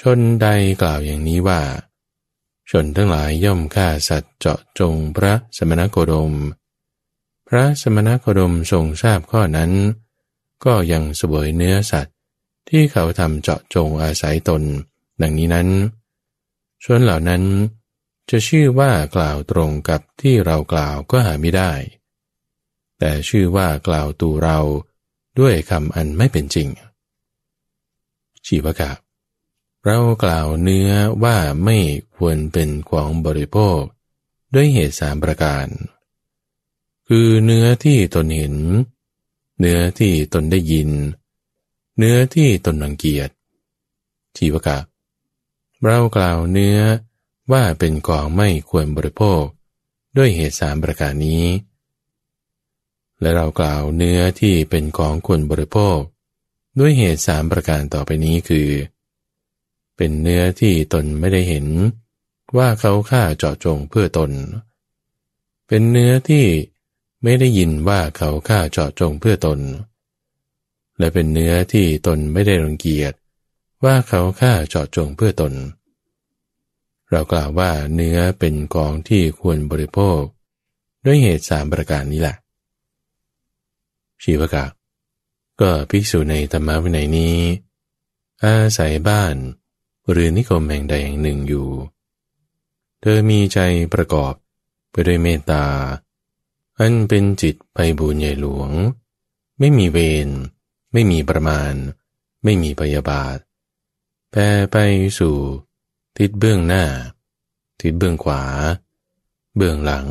[0.00, 0.48] ชนใด
[0.82, 1.62] กล่าวอย่างนี้ว่า
[2.70, 6.32] ชนทั้งหลายย่อมฆ่าสัตว์เจาะจงพระสมณโคดม
[7.48, 9.72] พระสมณโคดมทรงทราบข้อนั้น
[10.64, 12.16] ก็ยังสวยเนื้อสัตว์
[12.68, 14.62] ที่เขาทำเจาะจงอาศัยตน
[15.20, 15.68] ดังนี้นั้น
[16.84, 17.42] ชนเหล่านั้น
[18.30, 21.72] จะชื่อว่ากล่าวตรงกับที่เรากล่าวก็หาไม่ได้
[22.98, 24.58] แต่ชื่อว่ากล่าวตูเรา
[25.38, 26.68] ด้วยคำอันไม่เป็นจริง
[28.46, 28.90] ชีวกะ
[29.84, 30.90] เรากล่าวเนื้อ
[31.24, 31.78] ว่าไม่
[32.16, 33.80] ควรเป็นของบริโภค
[34.54, 35.66] ด้วยเหตุสามประการ
[37.08, 38.54] คือเนื้อที่ตนเห็น
[39.60, 40.90] เนื้อที่ตนได้ยิน
[41.98, 43.28] เนื้อที่ตนรังเกียจ
[44.36, 44.78] ชีวกะ
[45.84, 46.78] เรากล่าวเนื้อ
[47.52, 49.42] ว่าเป็นของไม่ควรบริโภค
[50.16, 51.44] ด้วยเหตุสามประการนี้
[53.20, 55.98] และเรากล่าวเนื้อที่เป็นของควรบริโภค
[56.78, 58.68] ด้วยเหตุสามประการต่อไปนี้คือ
[59.96, 61.66] เป็นเนื้อที่ตนไม่ได้เห็น
[62.56, 64.30] ว่าเขาฆ่าเจาะจงเพื่อตน
[65.68, 66.44] เป็นเนื้อที่
[67.22, 69.60] ไม่ได้ยินว่าเขาฆ่าเจาะจงเพื่อตน
[70.98, 73.12] และเป็นเนื้อที่ตนไม่ได้รังเกียจ
[73.84, 75.52] ว่าเขาฆ่าเจาะจงเพื่อตน
[77.10, 80.20] เรากล่าวว่าเนื้อเป็นกองที่ควรบริโภค
[81.04, 82.36] ด้วยเหตุสามประการนี้แหละ
[84.22, 84.64] ชีวกะ
[85.60, 87.38] ก็ภิกษุในธรรมวินัยนี้
[88.44, 89.36] อาศัยบ้าน
[90.10, 91.68] หรือนิคมแห่งใดแห่งหนึ่งอยู่
[93.00, 93.58] เธอมีใจ
[93.94, 94.32] ประกอบ
[94.90, 95.64] ไปด้วยเมตตา
[96.78, 98.70] อันเป็นจิตไปบุญใหญ่หลวง
[99.58, 100.28] ไม่มีเวร
[100.92, 101.72] ไม่มีประมาณ
[102.44, 103.36] ไม่มีพยาบาท
[104.30, 104.76] แผ่ไป
[105.18, 105.36] สู่
[106.16, 106.84] ทิศเบื้องหน้า
[107.80, 108.42] ทิศเบื้องขวา
[109.56, 110.08] เบื้องหลัง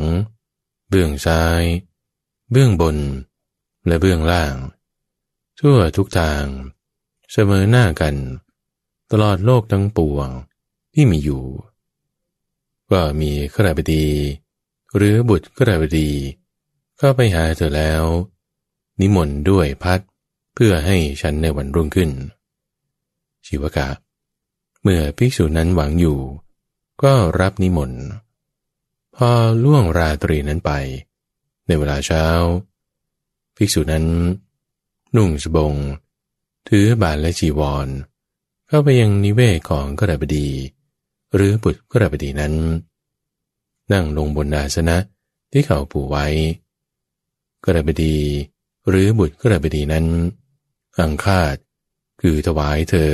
[0.88, 1.62] เบื้องซ้าย
[2.50, 2.96] เบื้องบน
[3.88, 4.54] และเบื้องล่าง
[5.58, 6.44] ทั่วทุกทาง
[7.32, 8.14] เสมอหน้ากัน
[9.10, 10.28] ตลอดโลกทั้งปวง
[10.94, 11.44] ที่มีอยู่
[12.90, 14.06] ก็มีขราบดี
[14.96, 16.10] หรือบุตรขราบดี
[16.98, 18.04] เข้าไปหาเธอแล้ว
[19.00, 20.00] นิมนต์ด้วยพัด
[20.54, 22.10] เพื่อให้ฉันในวันรุ่งขึ้น
[23.46, 23.88] ชีวกะ
[24.82, 26.18] เมื่อภิกษุนั้นหวังอยู่
[27.02, 28.02] ก็รับนิมนต์
[29.16, 29.30] พอ
[29.64, 30.70] ล่วงราตรีนั้นไป
[31.66, 32.24] ในเวลาเช้า
[33.58, 34.06] ภิกษุนั้น
[35.16, 35.74] นุ่งสบง
[36.68, 37.88] ถือบาทและจีวร
[38.68, 40.48] เข้าไปยังนิเวศของกระบดี
[41.34, 42.54] หรือบุตรกระบดีนั้น
[43.92, 44.96] นั่งลงบนอาสนะ
[45.52, 46.26] ที่เขาปูไว้
[47.64, 48.16] กระบดี
[48.88, 50.06] หรือบุตรกระบดีนั้น
[50.98, 51.56] อังคาด
[52.20, 53.12] คือถวายเธอ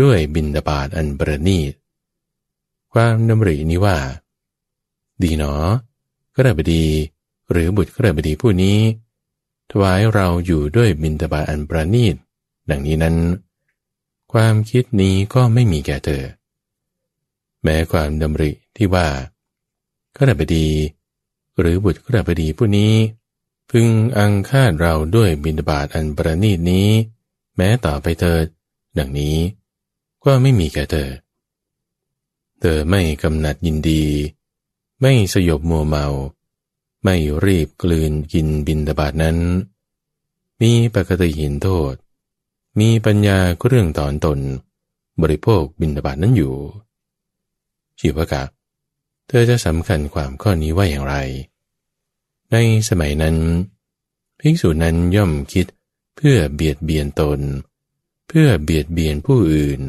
[0.00, 1.72] ด้วยบินดาบาดอันประณีต
[2.92, 3.98] ความดำรินี้ว่า
[5.22, 5.54] ดีหนอ
[6.36, 6.84] กระบดี
[7.50, 8.78] หรือบุตรกระบดีผู้นี้
[9.70, 12.16] ถวายเราอยู่ด้วยบินดาบาอันประณีต
[12.70, 13.16] ดังนี้นั้น
[14.32, 16.24] ความคิดนี้ก็ไม่มีแก่เธอ
[17.62, 19.08] แม้ความดำริที่ว่า
[20.16, 20.68] ขณบดี
[21.58, 22.92] หรือบุตรขณบดีผู้นี้
[23.70, 23.88] พึง
[24.18, 26.88] อังคาดเราด้วยบินบาตอันประณีตนี้
[27.56, 28.44] แม้ต่อไปเถิด
[28.98, 29.36] ดังนี้
[30.24, 31.10] ก็ไม่มีแก่เธอ
[32.60, 34.04] เธอไม่กำหนัดยินดี
[35.00, 36.06] ไม่สยบมัวเมา
[37.02, 39.38] ไม่รีบกลืนกินบินบาตนั้น
[40.60, 41.94] มีปกติหินโทษ
[42.80, 44.38] มีปัญญาเครื่องตอนตน
[45.22, 46.54] บริโภคบินบาตนั้นอยู่
[48.00, 48.42] ชีวกะ
[49.28, 51.16] เธอจะสำคัญความข้อนี้ว่าอย่างไร
[52.52, 52.56] ใน
[52.88, 53.36] สมัยนั้น
[54.40, 55.66] ภิกษุนั้นย่อมคิด
[56.16, 57.40] เพื่อเบียดเบียนตน
[58.28, 59.80] เพื่อเบียดเบียนผู้อื่น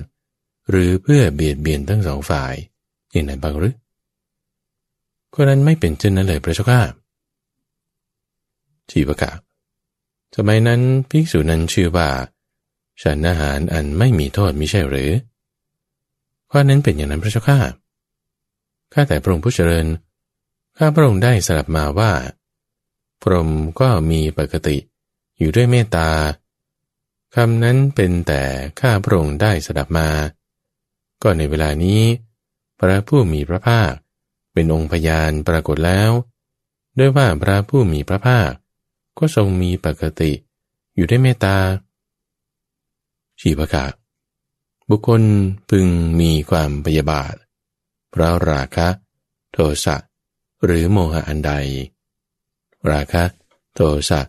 [0.69, 2.53] หรือเพื่อเบียดเบียนทั้งสองฝ่าย
[3.11, 3.75] อย่างนั้นบ้างหรือ
[5.33, 6.81] คนนั้นไม่เป็นเช่นนั้นเลยพระเจ้าข้า
[8.91, 9.31] ชีวกะ
[10.35, 12.09] สมัยนั้นภิกษุนั้นชื่อว่า
[13.01, 15.11] ฉันอาหารอันไม่มีโทษมิใช่หรือ
[16.51, 17.59] ข้อนั้นเป็นอย่างนั้นพระเจ้าข้า
[18.93, 19.85] ข้าแต่พระองค์ผู้เจริญ
[20.77, 22.11] ข้าพระองค์ได้สลับมาว่า
[23.21, 23.49] พรหม
[23.79, 24.77] ก็มีปกติ
[25.37, 26.09] อยู่ด้วยเมตตา
[27.35, 28.43] คำนั้นเป็นแต่
[28.79, 30.09] ข้าพระองค์ได้สลับมา
[31.23, 32.01] ก็ในเวลานี้
[32.79, 33.91] พระผู้มีพระภาค
[34.53, 36.11] เป็นองค์พยานปรากฏแล้ว
[36.97, 38.51] ด้วยว่าพระผู้มีพระภาค
[39.17, 40.31] ก็ทรงมีปกติ
[40.95, 41.57] อยู่ด้วยเมตตา
[43.41, 43.85] ชีวกะ
[44.89, 45.21] บุคคล
[45.69, 45.87] พึง
[46.21, 47.35] มีความพยาบาท
[48.09, 48.87] เพราะราคะ
[49.51, 49.95] โทสะ
[50.65, 51.51] หรือโมหะอันใด
[52.91, 53.23] ราคะ
[53.73, 53.79] โท
[54.09, 54.21] สะ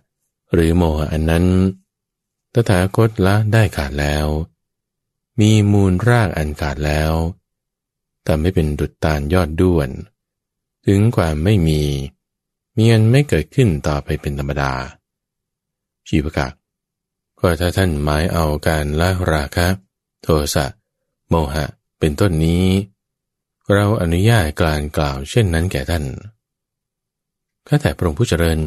[0.53, 1.47] หรือโมหะอันนั้น
[2.53, 4.27] ตถาคตละได้ขาดแล้ว
[5.41, 7.12] มีมูลรากอันขาดแล้ว
[8.25, 9.91] แต่ไม่เป็นดุจตาลยอดด้วน
[10.87, 11.83] ถึงความไม่มี
[12.77, 14.73] มีอันไม่เกิดขึ้นต่อไปเป็นธรรมดา
[16.09, 16.49] ชีพกะ
[17.39, 19.66] ก็ถ้าท่านหมายเอาการละราคะ
[20.23, 20.66] โทสะ
[21.29, 21.64] โมหะ
[21.99, 22.64] เป็นต้นนี้
[23.73, 26.05] เราอนุญาตการกล่าวเช่นนั้นแก่ท่าน
[27.66, 28.59] ข้าแต่พระองค์ผู้เจริญ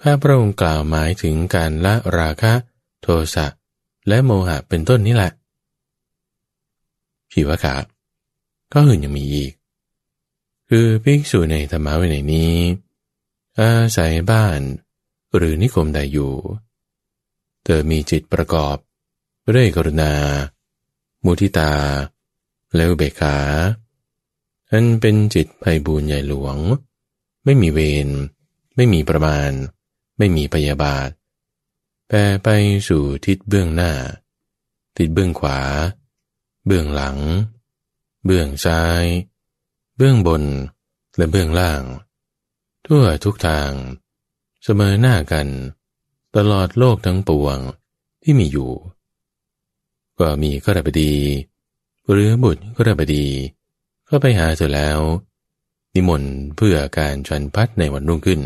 [0.00, 2.52] ข้าพระองค์กล่าวหมายถึงการละราคะ
[3.02, 3.46] โทสะ
[4.08, 5.32] และโมหะเป็นต้นนี้แหละ
[7.32, 7.74] ชีวกะ
[8.72, 9.52] ก็อื่นยังมีอีก
[10.68, 12.54] คือภิกษุในธรรมะวินัยนี้
[13.58, 14.60] อาศัยบ้าน
[15.36, 16.34] หรือนิคมใดอยู่
[17.64, 18.76] เธอมีจิตประกอบ
[19.54, 20.12] ด้วยกรุณา
[21.24, 21.72] มุทิตา
[22.74, 23.36] และอุเบกขา
[24.70, 26.56] อันเป็นจิตไพบูญใหญ่หลวง
[27.44, 28.08] ไม่มีเวร
[28.76, 29.50] ไม่มีประมาณ
[30.18, 31.08] ไม่มีพยาบาท
[32.08, 32.48] แปรไป
[32.88, 33.92] สู่ทิศเบื้องหน้า
[34.96, 35.58] ทิศเบื้องขวา
[36.66, 37.18] เบื้องหลัง
[38.24, 39.04] เบื้องซ้าย
[39.96, 40.42] เบื้องบน
[41.16, 41.82] และเบื้องล่าง
[42.86, 43.70] ทั่วทุกทาง
[44.64, 45.48] เสมอหน้ากัน
[46.36, 47.58] ตลอดโลกทั้งปวง
[48.22, 48.70] ที่มีอยู่
[50.18, 51.14] ก็มีก็ระบดี
[52.10, 53.26] หรือบุตรก็ระบดี
[54.08, 55.00] ก็ไปหาเธอแล้ว
[55.94, 58.40] นิมนต์เพื่อการชันพัดในวันรุ่งขึ้น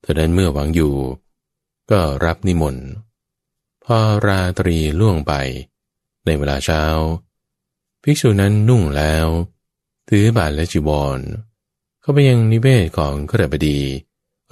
[0.00, 0.94] เธอนั้นเมื่อหวังอยู่
[1.90, 2.86] ก็รับนิมนต์
[3.84, 5.32] พอราตรีล่วงไป
[6.24, 6.82] ในเวลาเช้า
[8.08, 9.26] ภิกษุนั้นนุ่งแล้ว
[10.08, 11.20] ถือบาทและจีวร
[12.00, 13.78] เข้าไปยังนิเวศของขรบดี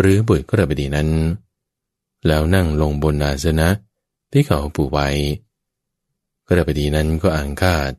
[0.00, 1.10] หรือบุตรขรบดีนั้น
[2.26, 3.68] แล้วนั่งลงบนอาสนะ
[4.32, 5.08] ที่เขาปูไว้
[6.46, 7.92] ขรบดีนั้นก็อ่างคาด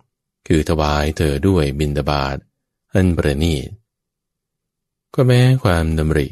[0.47, 2.37] คือถวายเธอด้วยบินดาบาต
[2.93, 3.69] อันประณีต
[5.13, 6.27] ก็แม้ความดำริ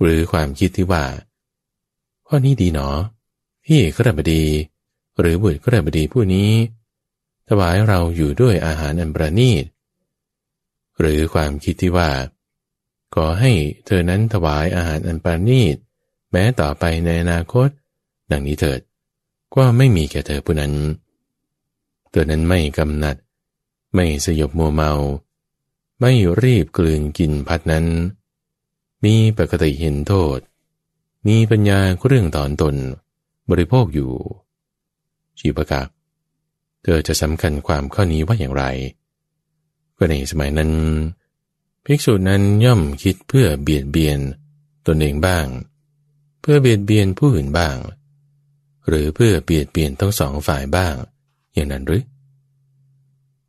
[0.00, 1.04] หรือความคิดที่ว่า
[2.26, 2.88] ข้อนี้ดีหนอ
[3.66, 4.44] ที่ขรบดี
[5.18, 6.50] หรือบุตรขรบดีผู้นี้
[7.48, 9.64] ถวายเราอยู่ด้วยอาหารอันประณีต
[11.00, 12.10] หรือความคิดที่ว่า
[13.14, 13.52] ขอให้
[13.86, 15.76] เธอนั้นถวายอาหารอันประณีต
[16.30, 17.68] แม้ต่อไปในอนาคต
[18.30, 18.80] ดังนี้เถิด
[19.54, 20.74] ก็ไม่มีแก่เธอผู้นั้น
[22.10, 23.16] เธอนั้นไม่กำหนัด
[23.94, 24.92] ไม่สยบมัวเมา
[26.00, 27.86] ไม่รีบกลืนกินพัดนั้น
[29.04, 30.38] มีปกติเห็นโทษ
[31.26, 32.74] มีปัญญาเรื่องตอนตน
[33.50, 34.10] บริโภคอยู่
[35.38, 35.93] ชีปกะ
[36.84, 38.64] เธอจะสำคัญความข้อนี้ว่าอย่างไร
[39.96, 40.70] ก็ในสมัยนั้น
[41.84, 44.18] ภิกษุนั้นย่อมคิดเพื่อเบียดเบียน
[44.86, 45.46] ตนเองบ้าง
[46.40, 47.76] เพื่อเบียดเบียนผู้อื่นบ้าง
[48.88, 50.94] หรือเพื่อเบียดเบียนทั้งสองฝ่ายบ้าง
[51.54, 52.04] อย่างนั้นหรือ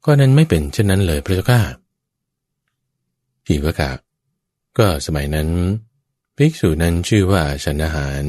[0.05, 1.61] ก็นั้นไม่เป็นเช่นนั้นเลยพระเจ้าข้า
[3.45, 3.91] พี่ก็กะ
[4.77, 5.47] ก็สมัยนั้น
[6.37, 8.21] ภิกษุนั้นชื่อว่าฉันอาหาร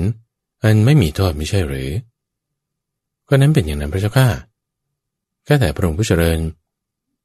[0.63, 1.91] อันไม่มีโทษไม่ใช่หรือ
[3.29, 4.29] ก็นั้นเป็นอย่างนั้นพระเจ้าข้า
[5.47, 6.39] ข้าแต่พระองค์ผู้เจริญ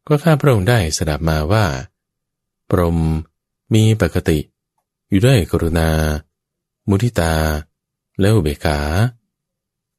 [0.08, 1.66] ก็ข้าพระองค์ได้สดับมาว่า
[2.70, 2.98] ปรม
[3.74, 4.40] มีปกติ
[5.10, 5.90] อยู่ด้วยกรุณา
[6.90, 7.36] มุทิตา
[8.20, 8.80] และอุเบกขา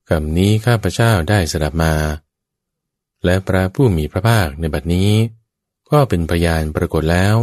[0.08, 1.94] คำนี้ข้าพระเจ้าได้สดับมา
[3.24, 5.10] และพระผู้มีพระภาคในบัดนี้
[5.90, 7.36] ก็เป็นพยานปรากฏแล้ว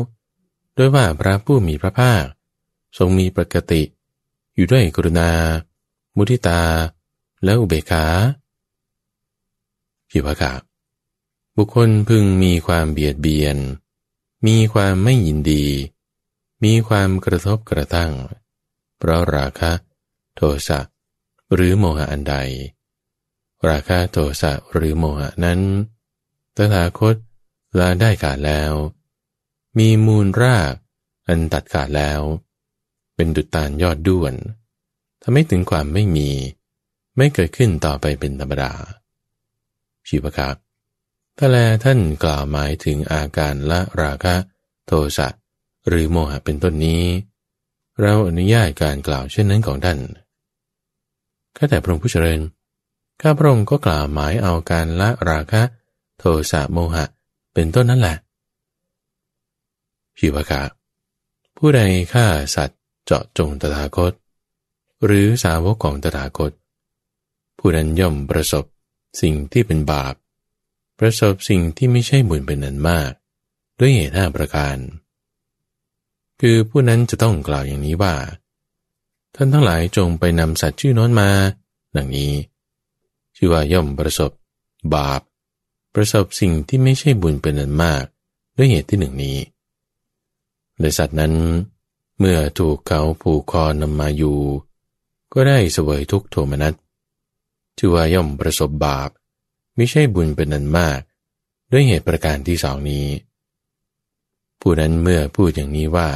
[0.78, 2.24] ด้วยว่าพระผู้มีพระภาค
[2.98, 3.82] ทรงมีปกติ
[4.56, 5.32] อยู่ด้วยกรุณา
[6.16, 6.62] มุทิตา
[7.44, 8.06] และอุเบกขา
[10.10, 10.69] พิวกา
[11.62, 13.58] บุคคลพึงมีความเบียดเบียน
[14.48, 15.66] มีความไม่ยินดี
[16.64, 18.14] มีความกระทบกระทั่ง
[18.98, 19.72] เพราะราคะ
[20.36, 20.80] โทสะ
[21.54, 22.36] หรือโมหะอันใด
[23.70, 25.60] ราคะโทสะหรือโมหะนั้น
[26.56, 27.16] ตถาคต
[27.80, 28.74] ลาได้ขาดแล้ว
[29.78, 30.74] มีมูลราก
[31.28, 32.22] อันตัดขาดแล้ว
[33.16, 34.34] เป็นดุจตานยอดด้วน
[35.22, 36.30] ทำให้ถึงความไม่มี
[37.18, 38.72] ไม่เกิดขึ้นต่อไปเป็นธรรมดา
[40.10, 40.69] ชีวครับ
[41.42, 44.36] ถ้าแลท่านกล่าวหมายถึงอาการละราคะ
[44.86, 45.28] โทสะ
[45.88, 47.04] หรือโมหะเป็นต้นนี้
[48.02, 50.00] เราอนุญาตการกล่าวเช่นนั้นของท่าน
[51.58, 52.40] ข้าแต่พระองค์ผู้เจริญ
[53.22, 55.62] ข้าพระองค์ก็กล่าวหมายเอาการละราคะ
[56.20, 57.06] โทสะโมหะ
[57.54, 58.18] เป็นต้นนั่นแหละ
[60.18, 60.64] พิวกะ
[61.58, 61.82] ผู้ใด
[62.14, 62.26] ฆ่า
[62.56, 64.14] สัตว์เจาะจงตถาคต
[65.06, 66.52] หรือสาวกของตถาคต
[67.58, 68.66] ผู้นั้นย่อมประสบ
[69.22, 70.16] สิ่งที่เป็นบาป
[71.00, 73.12] ประสบสิ่งที่ไม่ใช่บุญเป็นนันมาก
[73.80, 74.78] ด้วยเหตุห้าประการ
[76.40, 78.16] คือผู้นั้นจะต้องกล่าวอย่างนี้ว่า
[79.36, 81.30] ท่านทั้งหลายจงไปนำสัตว์ชื่อน้นมา
[81.96, 82.34] ดังนี้
[83.36, 84.32] ชื่อว่าย่อมประสบ
[84.96, 85.22] บาป
[85.94, 88.04] ประสบสิ่งที่ไม่ใช่บุญเป็นนันมาก
[88.58, 89.38] ด้วยเหตุที่หนึ่งนี้
[90.80, 91.34] และสัตว์นั้น
[92.20, 94.40] เมื่อถูกเขาผูกคอนำมาอยู่
[95.34, 96.74] ก็ได้เสวยทุกโทมนัส
[97.78, 99.10] ชื่อว่าย่อมประสบบาป
[99.82, 101.00] ไม่ใช่บุญเป็นนันมาก
[101.72, 103.08] ด้วยเหตุประการที่สองนี้
[104.62, 106.10] ผู้นั้นเมื่อพูดอย่างนี้ว่า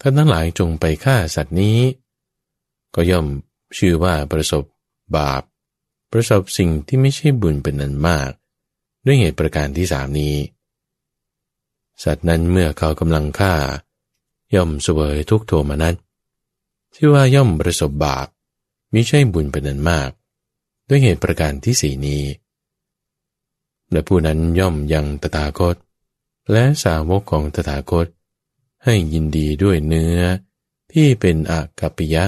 [0.00, 1.78] ท่านทั้งหลายจงไปฆ่าสัตว์นี้
[2.94, 3.26] ก็ย่อม
[3.78, 4.64] ชื่อว่าประสบ
[5.16, 5.42] บาป
[6.12, 8.30] ประสบสิ่งที่ไม่ใช่บุญเป็นนันมาก
[9.04, 10.36] ด้วยเหตุประการที่สามนี้
[12.04, 13.54] สัตว์นั้นเมื่อเขากำลังฆ่า
[14.54, 15.94] ย่อมเสวยทุกโทมนัส
[16.94, 18.26] ที่ว่าย่อมประสบบาป
[18.92, 20.10] มิใช่บุญเป็นนันมาก
[20.88, 22.22] ด้วยเหตุประการที่สี่นี้
[23.92, 25.76] และผู้นั้นย่อมยังตถาคต
[26.52, 28.06] และสาวกของตถาคต
[28.84, 30.18] ให้ยินดีด้วยเนื้อ
[30.92, 32.24] ที่เป็นอากัปปิยะ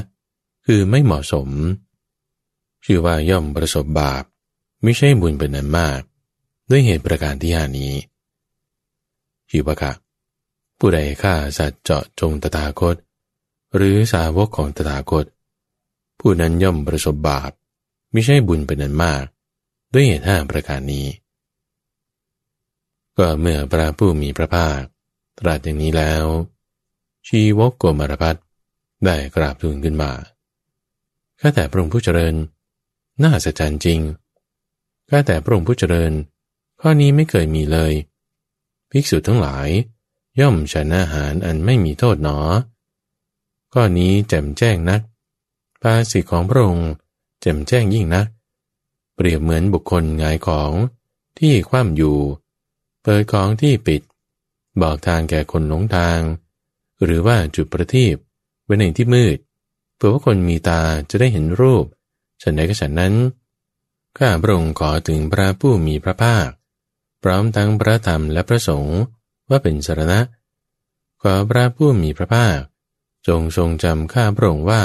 [0.67, 1.49] คือไม่เหมาะสม
[2.85, 4.25] ชื่อว่าย่อมประสบบาป
[4.83, 6.01] ไม่ใช่บุญเป็นนันมาก
[6.71, 7.93] ด้วยเหตุประการที่หานี้
[9.51, 9.93] ชีวกะ
[10.79, 12.97] ผู้ใดฆ่าสัตว์เจาะจงตถาคต
[13.77, 15.25] หรือสาวกของตถาคต
[16.21, 17.51] ผู้นั้นย่อมประสบบาป
[18.13, 19.25] ไม่ใช่บุญเป็นนันมาก
[19.93, 21.07] ด้วยเหตุห้าประการนี้
[23.19, 24.81] ก็เมื่อพระผู้มีพระภาค
[25.39, 26.25] ตรัสอย่างนี้แล้ว
[27.27, 28.37] ชีวกโกมารพัฒ
[29.05, 30.13] ได้กราบทูลขึ้นมา
[31.41, 32.35] ข้าแต่พระองค์ผู้เจริญ
[33.23, 33.55] น่าสัจ
[33.85, 34.01] จริง
[35.09, 36.13] ข้าแต่พระองค์ผู้เจริญ
[36.81, 37.93] ข้อนี้ไม่เคยมีเลย
[38.91, 39.69] ภิกษุทั้งหลาย
[40.41, 42.39] ย่อมฉันอาหารอันไม่มีโทษหนอ
[43.73, 45.01] ข้อนี้แจ่มแจ้งนัก
[45.83, 46.91] ภาสิของพระองค์
[47.41, 48.27] แจ่มแจ้งยิ่งนัก
[49.15, 50.73] เปรียบเหมือนบุคคลงายของ
[51.39, 52.17] ที่คว่ำอยู่
[53.09, 54.03] เปิดของที่ปิด
[54.83, 56.21] บอกทางแก่คนหลงทาง
[57.05, 58.17] หรือว่าจุดประทีป
[58.65, 59.39] ไว้ในที่มืด
[59.97, 61.85] เพื่อว่าคนมีตาจะได้เห็นรูป
[62.43, 63.15] ฉันใดก็ฉันนั้น
[64.19, 66.49] ข้าพระองค์ขอถึงพระผู้มีพระภาค
[67.23, 68.99] พร้อมทั้งพระธรรมและพระสงฆ์
[69.49, 70.21] ว่าเป็นสารณะ
[71.23, 72.59] ขอพระผู้มีพระภาค
[73.29, 74.83] จงทรงจำข้าพระองค์ว่า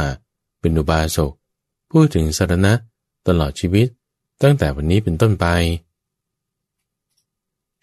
[0.59, 1.31] เป็นอุบาสก
[1.91, 2.73] พูดถึงสารณะ
[3.27, 3.87] ตลอดชีวิต
[4.41, 5.47] ตั้งแต่วันนี้เป็นต้นไป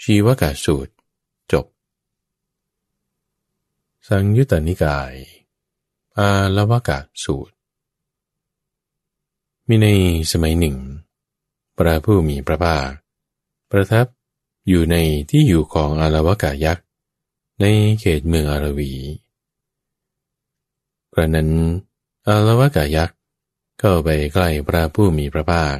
[0.02, 0.92] ชีวกาสูตร
[1.52, 1.66] จบ
[4.08, 5.14] สังยุตตนิกาย
[6.18, 7.54] อาลวกาสูตร
[9.68, 9.86] มีใน
[10.32, 10.76] สมัยหนึ่ง
[11.76, 12.88] พระผู้มีพระภาค
[13.70, 14.06] ประทับ
[14.68, 14.96] อยู่ใน
[15.30, 16.86] ที่อยู่ของอาลวกายักษ์
[17.60, 17.64] ใน
[18.00, 18.92] เขตเมืองอารวี
[21.12, 21.50] กระนั้น
[22.26, 23.16] อารวกายักษ์
[23.80, 25.74] เข้าไปใกล้พระผู้มีพระภาค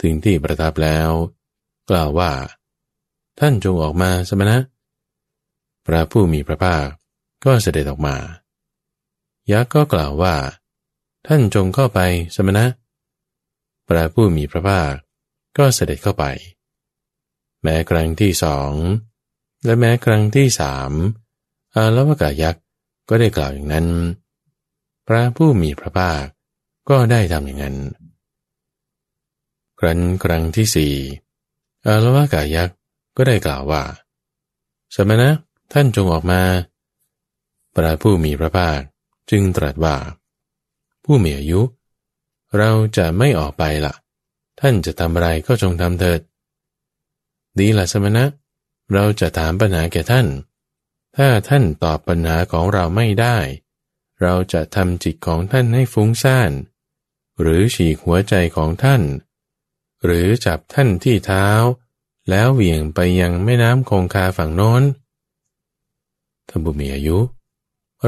[0.00, 1.10] ถึงที่ประทับแล้ว
[1.90, 2.32] กล่าวว่า
[3.40, 4.56] ท่านจงออกมาสมณะ
[5.86, 6.84] พระผู้มีพระภาค
[7.44, 8.16] ก็เสด็จออกมา
[9.52, 10.34] ยักษ์ก็กล่าวว่า
[11.26, 12.00] ท่านจงเข้าไป
[12.36, 12.64] สมณะ
[13.88, 14.92] พระผู้มีพระภาค
[15.58, 16.24] ก็เสด็จเข้าไป
[17.62, 18.72] แม้ครั้งที่สอง
[19.64, 20.92] และแม้ครั้งที่สาม
[21.74, 22.64] อารวกายักษ์
[23.08, 23.86] ก็ได้กล่าวอย่างนั้น
[25.06, 26.24] พระผู้มีพระภาค
[26.90, 27.76] ก็ได้ทำอย่างนั้น
[29.80, 30.94] ครั้นครั้งที่สี่
[31.86, 32.79] อารวากายักษ์
[33.16, 33.82] ก็ได้กล่าวว่า
[34.94, 35.28] สมณะ
[35.72, 36.42] ท่านจงออกมา
[37.74, 38.78] พระผู้มีพระภาค
[39.30, 39.96] จึงตรัสว่า
[41.04, 41.60] ผู้มีอายุ
[42.58, 43.94] เราจะไม่ออกไปละ่ะ
[44.60, 46.20] ท่านจะทำอะไรก็จงทำเถิด
[47.58, 48.24] ดีละสมณะ
[48.94, 50.26] เราจะถามปัญหาแก่ท่าน
[51.16, 53.38] ถ้าท่านตอบปัญหาของเราไม่ได้
[54.22, 56.50] เราจะทำจิตของท่านให้ฟุ้งซ่าน
[57.40, 59.02] หรือฉีกหัวใจของท่าน
[60.04, 61.48] หรือจับท่านที่เท้า
[62.30, 64.82] แล้วเหวี่ยงไปยังแม่น้ำคงคาฝั่งโน้น
[66.48, 67.18] ท่านบุมีอายุ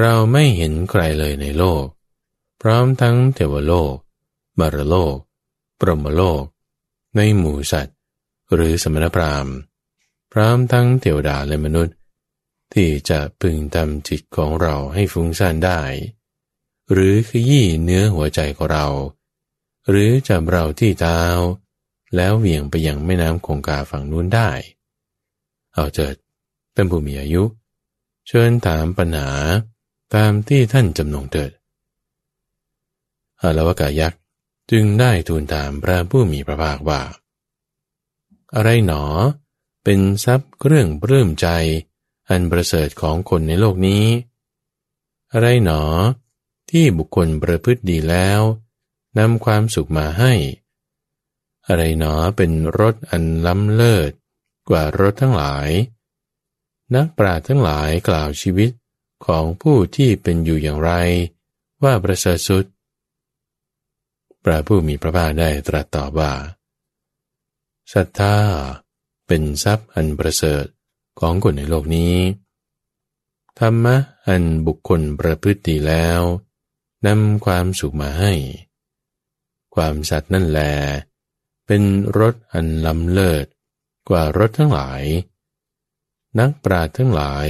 [0.01, 1.85] เราไม่เห็นใครเลยในโลก
[2.63, 3.95] พร้อมทั้งเทวโลก
[4.59, 5.17] มารโลก
[5.81, 6.43] ปรมโลก
[7.17, 7.97] ในหมู่สัตว์
[8.55, 9.55] หรือสมณพราหมณ์
[10.33, 11.97] พร้อมทั้งเทวดาและมนุษย์
[12.75, 15.81] ที่จะพึงทำจิตของเราให้ฟุ้งซ่านได้
[16.93, 18.87] หรือขยี้เนื้อหัวใจของเรา
[19.89, 21.21] หรือจับเราที่เท้า
[22.17, 24.51] แล้วเหวี่ยงไปยังแม่น้ำคงคาฝั่งนู้นได้
[25.75, 26.15] เอาเจิด
[26.73, 27.43] เป็นผู้มีอายุ
[28.29, 29.31] เชิญถามปัญหา
[30.15, 31.51] ตามที่ท่านจำนงเถิด
[33.41, 34.21] อาลวกายักษ์
[34.71, 37.01] จึงได้ทูลถามพระผู้มีพระภาคว่า
[38.55, 39.05] อะไรหนอ
[39.85, 41.49] เป็นทรัพย์เครื่องปลื้มใจ
[42.29, 44.05] อันประเสริฐของคนในโลกนี้
[45.33, 45.83] อะไรหนอ
[46.71, 48.41] ที่บุคคลประพฤติดีแล้ว
[49.19, 50.33] นำความสุขมาให้
[51.67, 54.13] อะไรหนอเป็นรถอันล้ำเลิศ
[54.69, 55.69] กว่ารถทั้งหลาย
[56.95, 58.71] นักปราชญ์ทั้งหลายกล่าวชีวิต
[59.27, 60.93] ของผู้ที่เป็นอยู่อย่างไร
[61.83, 62.65] ว่าประเสริฐสุด
[64.45, 66.33] พระผู้มีพระภาคได้ตรัสตอบว่า
[67.93, 68.37] ศรัทธา
[69.27, 70.65] เป็นทรัพย์อันประเสริฐ
[71.21, 72.17] ของคนในโลกนี้
[73.59, 73.97] ธรรมะ
[74.27, 76.21] อันบุคคลประพฤติแล้ว
[77.07, 78.33] นำความสุขมาให้
[79.75, 80.73] ความสัตย์นั่นแหละ
[81.67, 81.83] เป็น
[82.19, 83.47] รถอันล้ำเลิศ
[84.09, 85.03] กว่ารถทั้งหลาย
[86.39, 87.47] นักปราชญ์ทั้งหลาย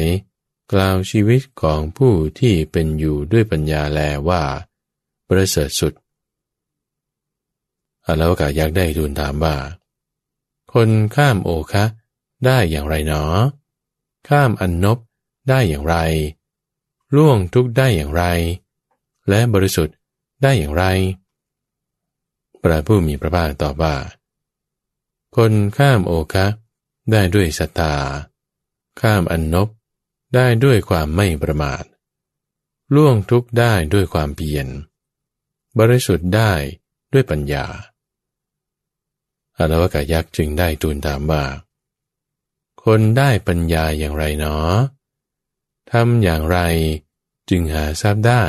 [0.72, 4.42] กล่าวชีวิตของผู้ที่เป็นอยู่ด้วยปัญญาแลว่า
[5.28, 5.92] ประเสริฐสุด
[8.06, 9.56] อาลวกายักได้ทูลถามว่า
[10.72, 11.84] คนข้ามโอคะ
[12.44, 13.24] ได้อย่างไรหนอ
[14.28, 14.98] ข้ามอันนบ
[15.48, 15.96] ได้อย่างไร
[17.14, 18.24] ล่วงทุกได้อย่างไร
[19.28, 19.96] และบริสุทธิ์
[20.42, 20.84] ได้อย่างไร
[22.62, 23.96] พระผู้มีพระภาคตอบว่า
[25.36, 26.46] คนข้ามโอคะ
[27.10, 27.94] ได้ด้วยศรัทธา
[29.00, 29.68] ข้ามอันนบ
[30.34, 31.84] ได้ด้วยความไม่ประมาท
[32.94, 34.66] ล่วงทุกได้ด้วยความเพียร
[35.78, 36.52] บริสุทธิ์ได้
[37.12, 37.66] ด้วยปัญญา
[39.56, 41.44] อารวกายักษ์จึงได้ทูลถามว่า
[42.84, 44.72] คนได้ปัญญาอย่างไรเนาะ
[45.92, 46.58] ทำอย่างไร
[47.50, 48.44] จึงหาทราบได้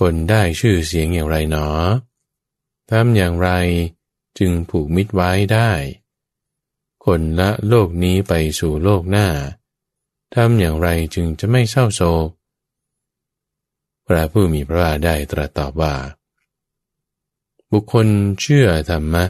[0.00, 1.82] คนได้ชื่อเสียงอย่างไรเนาะ
[2.92, 3.50] ทำอย่างไร
[4.38, 5.70] จึงผูกมิตรไว้ได้
[7.04, 9.28] คนละโลกนี้ไปสู่โลกหน้า
[10.34, 12.28] ทำอย่างไรจึงจะไม่เศร้าโศก
[14.06, 15.94] พระผู้มีพระภาคได้ตรัสตอบว่า
[17.70, 18.06] บุคคล
[18.40, 19.24] เชื่อธรรมะ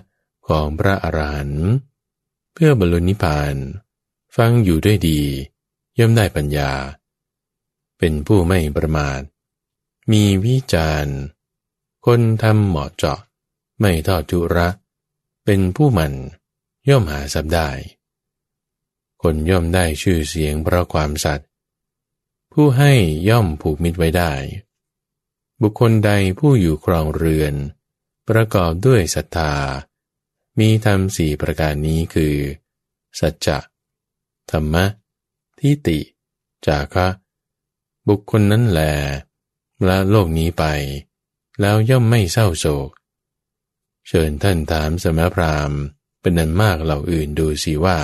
[0.48, 1.70] ของพระอรหันต์
[2.52, 3.54] เพื่อบรรลุนิพพาน
[4.36, 5.20] ฟังอยู่ด้วยดี
[5.98, 6.72] ย่อมได้ปัญญา
[7.98, 9.20] เป็นผู้ไม่ประมาท
[10.12, 11.16] มีวิจารณ์
[12.06, 13.20] คนทำเหมาะเจาะ
[13.84, 14.68] ไม่ทอดทุระ
[15.44, 16.12] เป็นผู้มัน
[16.88, 17.70] ย่อมหาสับได้
[19.22, 21.48] คนย่อมได้ชื่อเสียงเพราะความสัตย์
[22.52, 22.92] ผู้ให้
[23.28, 24.32] ย่อมผูกมิตรไว้ได้
[25.60, 27.54] บุคคลใดผู้อยู่ครองเรือน
[28.28, 29.52] ประกอบด้วยศรัทธา
[30.58, 32.34] มีธรรมสี่ประการนี้คือ
[33.20, 33.58] สัจจะ
[34.50, 34.84] ธรรมะ
[35.58, 35.98] ทิติ
[36.66, 37.08] จาคะ
[38.08, 38.80] บุคคลนั้นแหล
[39.88, 40.64] ละโลกนี้ไป
[41.60, 42.88] แล้วย่อมไม่เศร้าโศก
[44.08, 45.80] เชิญท่านถามสมณพราหมณ์
[46.20, 47.98] เป็นนันมากเหล่าอื่นดูสิว่า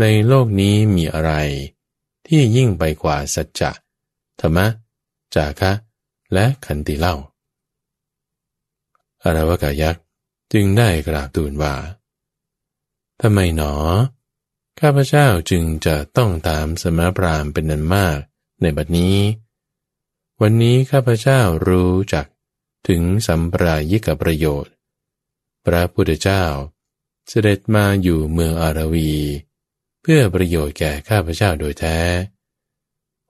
[0.00, 1.32] ในโลกนี้มีอะไร
[2.26, 3.70] ที่ยิ่งไปกว่าสัจจะ
[4.40, 4.66] ธรรมะ
[5.34, 5.72] จาคะ
[6.32, 7.14] และขันติเล่า
[9.22, 10.02] อารวกายักษ์
[10.52, 11.74] จึงได้กราบทูลว่า
[13.20, 13.74] ทำไมหนอ
[14.80, 18.18] ข้าพเจ้าจึงจะต้องตามสมณพราหมณ์เป็นนันมาก
[18.60, 19.16] ในบัดนี้
[20.40, 22.26] วันนี้ข้าพเจ้ารู้จัก
[22.88, 24.72] ถึงสัมปรายิกประโยชน์
[25.66, 26.44] พระพุทธเจ้า
[27.28, 29.12] เสด็จมาอยู่เมืองอารวี
[30.02, 31.98] เพื่อประโยชน์แก่ข้าพเจ้าโดยแท้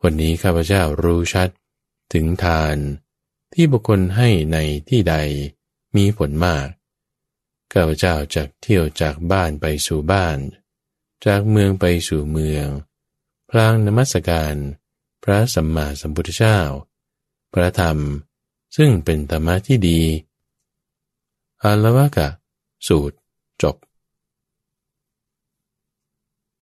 [0.02, 1.48] วันนี้ข้าพเจ้ารู้ชัด
[2.12, 2.76] ถึงทาน
[3.52, 4.58] ที่บุคคลให้ใน
[4.88, 5.16] ที่ใด
[5.96, 6.66] มีผลมาก
[7.72, 10.38] ข้าพเจ้าจากเที่ยวจากบ้านไปสู่บ้าน
[11.26, 12.66] จากเมืองไปสู่เมือง
[13.50, 14.54] พลางนมัสการ
[15.24, 16.58] พระสัมมาสัมพุทธเจ้า
[17.52, 17.98] พระธรรม
[18.76, 20.00] ซึ่งเป็นธรรมะที่ดี
[21.64, 22.28] อาลวะกะ
[22.86, 23.16] สูตร